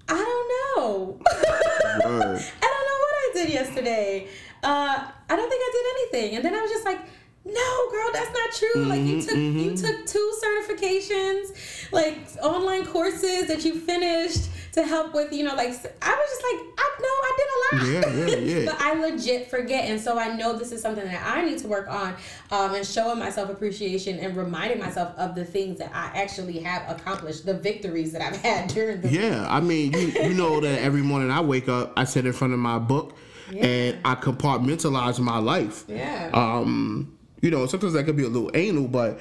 [0.07, 0.47] I don't
[0.85, 1.19] know.
[1.27, 4.27] I don't know what I did yesterday.
[4.63, 5.85] Uh, I don't think I did
[6.21, 6.35] anything.
[6.37, 6.99] And then I was just like,
[7.45, 8.85] no, girl, that's not true.
[8.85, 15.13] like you took you took two certifications, like online courses that you finished to help
[15.13, 18.15] with, you know, like I was just like, I know I did a lot.
[18.15, 18.65] Yeah, yeah, yeah.
[18.65, 21.67] but I legit forget, and so I know this is something that I need to
[21.67, 22.15] work on,
[22.49, 26.89] um, and showing myself appreciation and reminding myself of the things that I actually have
[26.89, 30.79] accomplished, the victories that I've had during the Yeah, I mean, you, you know that
[30.81, 33.17] every morning I wake up, I sit in front of my book
[33.55, 35.83] and I compartmentalize my life.
[35.87, 36.31] Yeah.
[36.33, 39.19] Um, you know, sometimes that could be a little anal, but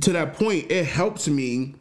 [0.00, 1.76] to that point, it helps me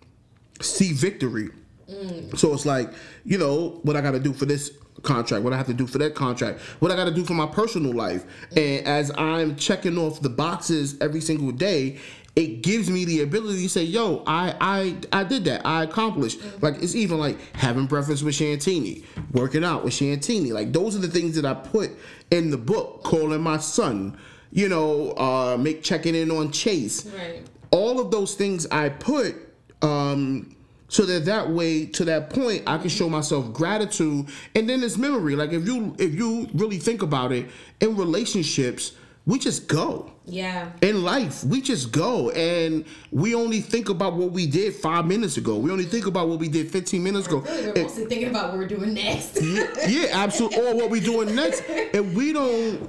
[0.62, 1.50] see victory.
[1.90, 2.38] Mm.
[2.38, 2.94] So it's like,
[3.26, 4.72] you know, what I got to do for this
[5.02, 7.34] contract, what I have to do for that contract, what I got to do for
[7.34, 8.24] my personal life.
[8.52, 8.78] Mm.
[8.78, 11.98] And as I'm checking off the boxes every single day,
[12.36, 15.66] it gives me the ability to say, "Yo, I I I did that.
[15.66, 16.62] I accomplished." Mm.
[16.62, 20.52] Like it's even like having breakfast with Shantini, working out with Shantini.
[20.52, 21.92] Like those are the things that I put
[22.30, 23.04] in the book.
[23.04, 24.18] Calling my son,
[24.56, 27.42] you know, uh, make checking in on Chase Right.
[27.72, 29.36] all of those things I put
[29.82, 30.56] um
[30.88, 34.98] so that that way to that point I can show myself gratitude and then it's
[34.98, 37.48] memory like if you if you really think about it
[37.82, 38.94] in relationships
[39.26, 40.72] we just go Yeah.
[40.82, 45.36] in life we just go and we only think about what we did five minutes
[45.38, 48.06] ago we only think about what we did 15 minutes ago Really, we're And- mostly
[48.06, 49.42] thinking about what we're doing next.
[49.42, 50.60] yeah, yeah, absolutely.
[50.60, 52.88] Or what we're doing next, and we don't,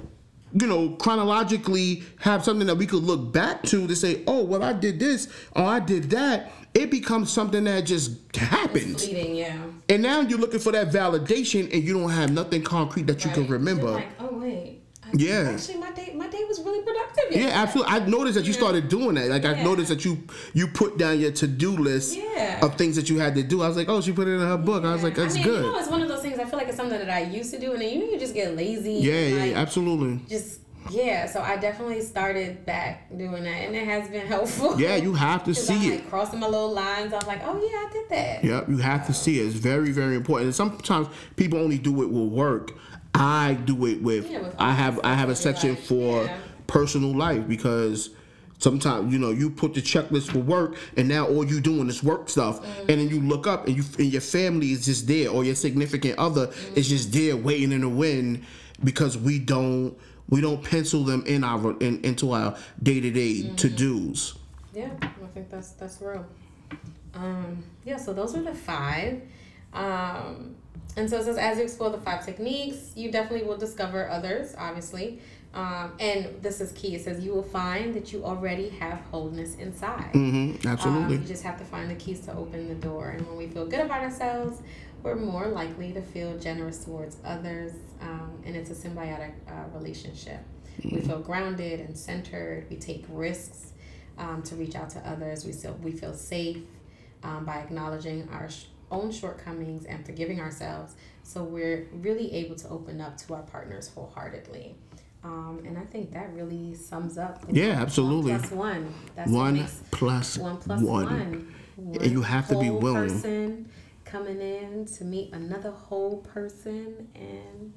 [0.58, 4.62] you know, chronologically have something that we could look back to to say, oh, well,
[4.62, 6.50] I did this, or I did that.
[6.74, 9.00] It becomes something that just happened.
[9.00, 9.56] Fleeting, yeah.
[9.88, 13.30] and now you're looking for that validation, and you don't have nothing concrete that you
[13.30, 13.92] can remember.
[13.92, 14.82] Like, oh wait.
[15.02, 15.52] I, Yeah.
[15.54, 17.24] Actually, my day, my day was really productive.
[17.30, 17.52] Yeah, yesterday.
[17.62, 17.92] absolutely.
[17.94, 19.28] I noticed that you started doing that.
[19.30, 19.64] Like I Yeah.
[19.64, 20.18] noticed that you
[20.52, 22.58] you put down your to do list Yeah.
[22.64, 23.62] of things that you had to do.
[23.62, 24.84] I was like, oh, she put it in her book.
[24.84, 25.64] I was like, that's I mean, good.
[25.64, 25.78] You know,
[26.46, 26.66] it's one of those things.
[26.66, 28.34] I feel like it's something that I used to do, and then you, you just
[28.34, 28.94] get lazy.
[28.94, 30.20] yeah, and, yeah, absolutely.
[30.28, 31.26] Just yeah.
[31.26, 34.80] So I definitely started back doing that, and it has been helpful.
[34.80, 35.94] Yeah, you have to see I'm, it.
[35.96, 37.12] Like crossing my little lines.
[37.12, 38.44] I'm like, oh yeah, I did that.
[38.44, 39.46] Yep, you have to see it.
[39.46, 40.46] It's very, very important.
[40.46, 42.72] And sometimes people only do it with work.
[43.14, 44.30] I do it with.
[44.30, 45.86] Yeah, with I have I have a section life.
[45.86, 46.38] for Yeah.
[46.66, 48.10] personal life because
[48.58, 52.02] sometimes you know you put the checklist for work and now all you doing is
[52.02, 52.80] work stuff Mm-hmm.
[52.90, 55.54] and then you look up and you and your family is just there or your
[55.54, 56.78] significant other Mm-hmm.
[56.78, 58.44] is just there waiting in the wind
[58.82, 59.96] because we don't
[60.28, 63.54] we don't pencil them in our in, into our day to day Mm-hmm.
[63.56, 64.34] to dos.
[64.74, 66.24] Yeah, I think that's that's real.
[67.14, 69.22] Um, yeah, so those are the five.
[69.72, 70.54] Um,
[70.96, 74.54] and so it says, as you explore the five techniques, you definitely will discover others,
[74.58, 75.20] obviously.
[75.56, 76.94] Um, and this is key.
[76.94, 80.12] It says you will find that you already have wholeness inside.
[80.12, 81.16] Mm-hmm, absolutely.
[81.16, 83.08] Um, you just have to find the keys to open the door.
[83.08, 84.60] And when we feel good about ourselves,
[85.02, 87.72] we're more likely to feel generous towards others.
[88.02, 90.40] Um, and it's a symbiotic uh, relationship.
[90.84, 92.66] We feel grounded and centered.
[92.68, 93.72] We take risks
[94.18, 95.46] um, to reach out to others.
[95.46, 96.64] We feel, we feel safe
[97.22, 100.94] um, by acknowledging our sh- own shortcomings and forgiving ourselves.
[101.22, 104.76] So we're really able to open up to our partners wholeheartedly.
[105.26, 107.44] Um, and I think that really sums up.
[107.50, 108.38] Yeah, one absolutely.
[108.38, 108.94] plus one.
[109.16, 111.04] That's one plus one plus one.
[111.04, 111.54] one.
[112.00, 113.08] And you have to be willing.
[113.08, 113.68] Person
[114.04, 117.72] coming in to meet another whole person, and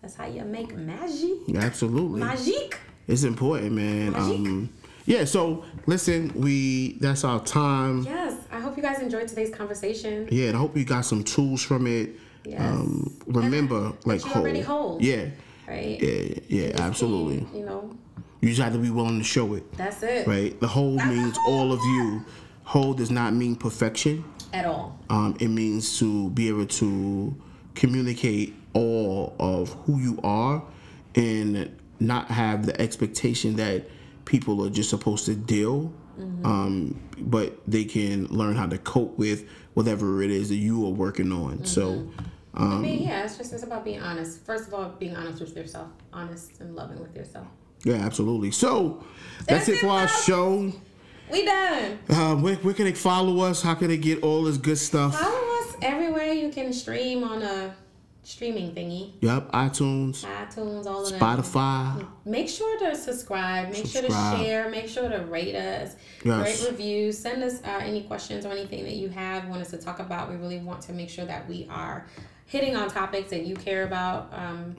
[0.00, 1.54] that's how you make magic.
[1.54, 2.20] Absolutely.
[2.20, 2.78] Magic.
[3.06, 4.14] It's important, man.
[4.14, 4.70] Um,
[5.04, 5.24] yeah.
[5.24, 8.02] So listen, we that's our time.
[8.02, 10.26] Yes, I hope you guys enjoyed today's conversation.
[10.30, 12.16] Yeah, and I hope you got some tools from it.
[12.46, 12.60] Yes.
[12.60, 14.42] Um, remember, that like you whole.
[14.42, 14.98] already whole.
[15.02, 15.26] Yeah,
[15.66, 16.00] Right.
[16.00, 16.72] yeah, yeah.
[16.78, 17.46] Absolutely.
[17.58, 17.96] You know,
[18.40, 19.70] You just have to be willing to show it.
[19.76, 20.26] that's it.
[20.26, 20.58] Right.
[20.60, 22.24] The whole means all of you.
[22.64, 24.24] Whole does not mean perfection.
[24.52, 24.98] At all.
[25.10, 27.34] Um, it means to be able to
[27.74, 30.62] communicate all of who you are
[31.14, 33.84] and not have the expectation that
[34.24, 35.92] people are just supposed to deal
[36.44, 40.90] um, but they can learn how to cope with whatever it is that you are
[40.90, 42.06] working on so
[42.56, 44.44] I um, mean, yeah, it's just it's about being honest.
[44.46, 47.46] First of all, being honest with yourself, honest and loving with yourself.
[47.84, 49.04] yeah absolutely so
[49.46, 50.72] that's, That's it for our show
[51.30, 51.98] We done.
[52.08, 55.20] uh, where, where can they follow us how can they get all this good stuff
[55.20, 57.74] Follow us everywhere you can stream on a
[58.22, 59.12] streaming thingy.
[59.20, 61.20] yep itunes iTunes, all of them.
[61.20, 63.70] spotify Make sure to subscribe.
[63.70, 64.68] Make sure to share.
[64.68, 65.94] Make sure to rate us.
[66.24, 66.44] Yes.
[66.44, 67.16] Rate reviews.
[67.16, 70.28] Send us uh, any questions or anything that you have want us to talk about.
[70.28, 72.06] We really want to make sure that we are
[72.46, 74.32] hitting on topics that you care about.
[74.32, 74.76] Um,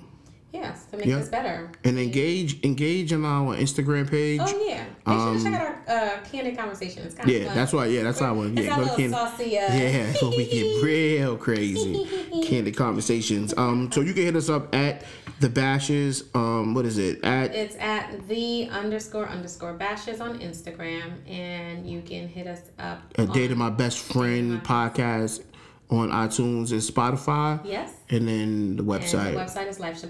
[0.53, 1.17] yes, to make Yeah.
[1.19, 1.69] this better.
[1.83, 4.85] and engage engage on our instagram page Oh yeah.
[5.05, 7.03] Make sure to check out our uh, candid conversation.
[7.03, 7.55] It's kind of Um, Yeah, fun.
[7.55, 7.85] that's why.
[7.87, 8.57] Yeah, that's how I want.
[8.57, 9.57] Yeah, go little saucy.
[9.57, 12.07] Uh, Yeah, so we get real crazy.
[12.45, 13.53] Candid conversations.
[13.57, 15.03] Um, so you can hit us up at
[15.39, 16.23] the bashes.
[16.33, 17.23] Um, what is it?
[17.23, 23.01] At It's at the underscore underscore bashes on Instagram, and you can hit us up.
[23.17, 25.41] a date of my best friend podcast
[25.89, 27.91] on iTunes and Spotify, Yes.
[28.09, 29.27] and then the website.
[29.29, 29.53] And website.
[29.53, 30.07] the website is Life's a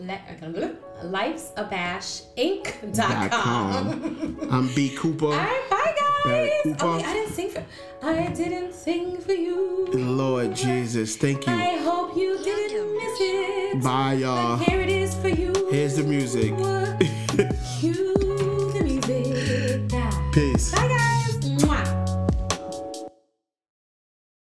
[0.00, 1.64] Le- Life's a
[2.92, 4.38] dot com.
[4.50, 5.26] I'm B Cooper.
[5.26, 6.62] All right, bye Barrett guys.
[6.64, 6.84] Cooper.
[6.84, 7.64] Oh, wait, I didn't sing for.
[8.02, 9.86] I didn't sing for you.
[9.92, 11.52] Lord Jesus, thank you.
[11.52, 13.76] I hope you didn't miss it.
[13.76, 13.82] it.
[13.84, 14.58] Bye, y'all.
[14.58, 15.52] But here it is for you.
[15.70, 16.56] Here's the music.
[16.56, 16.98] Cue the
[17.38, 17.56] music.
[17.80, 18.19] Peace.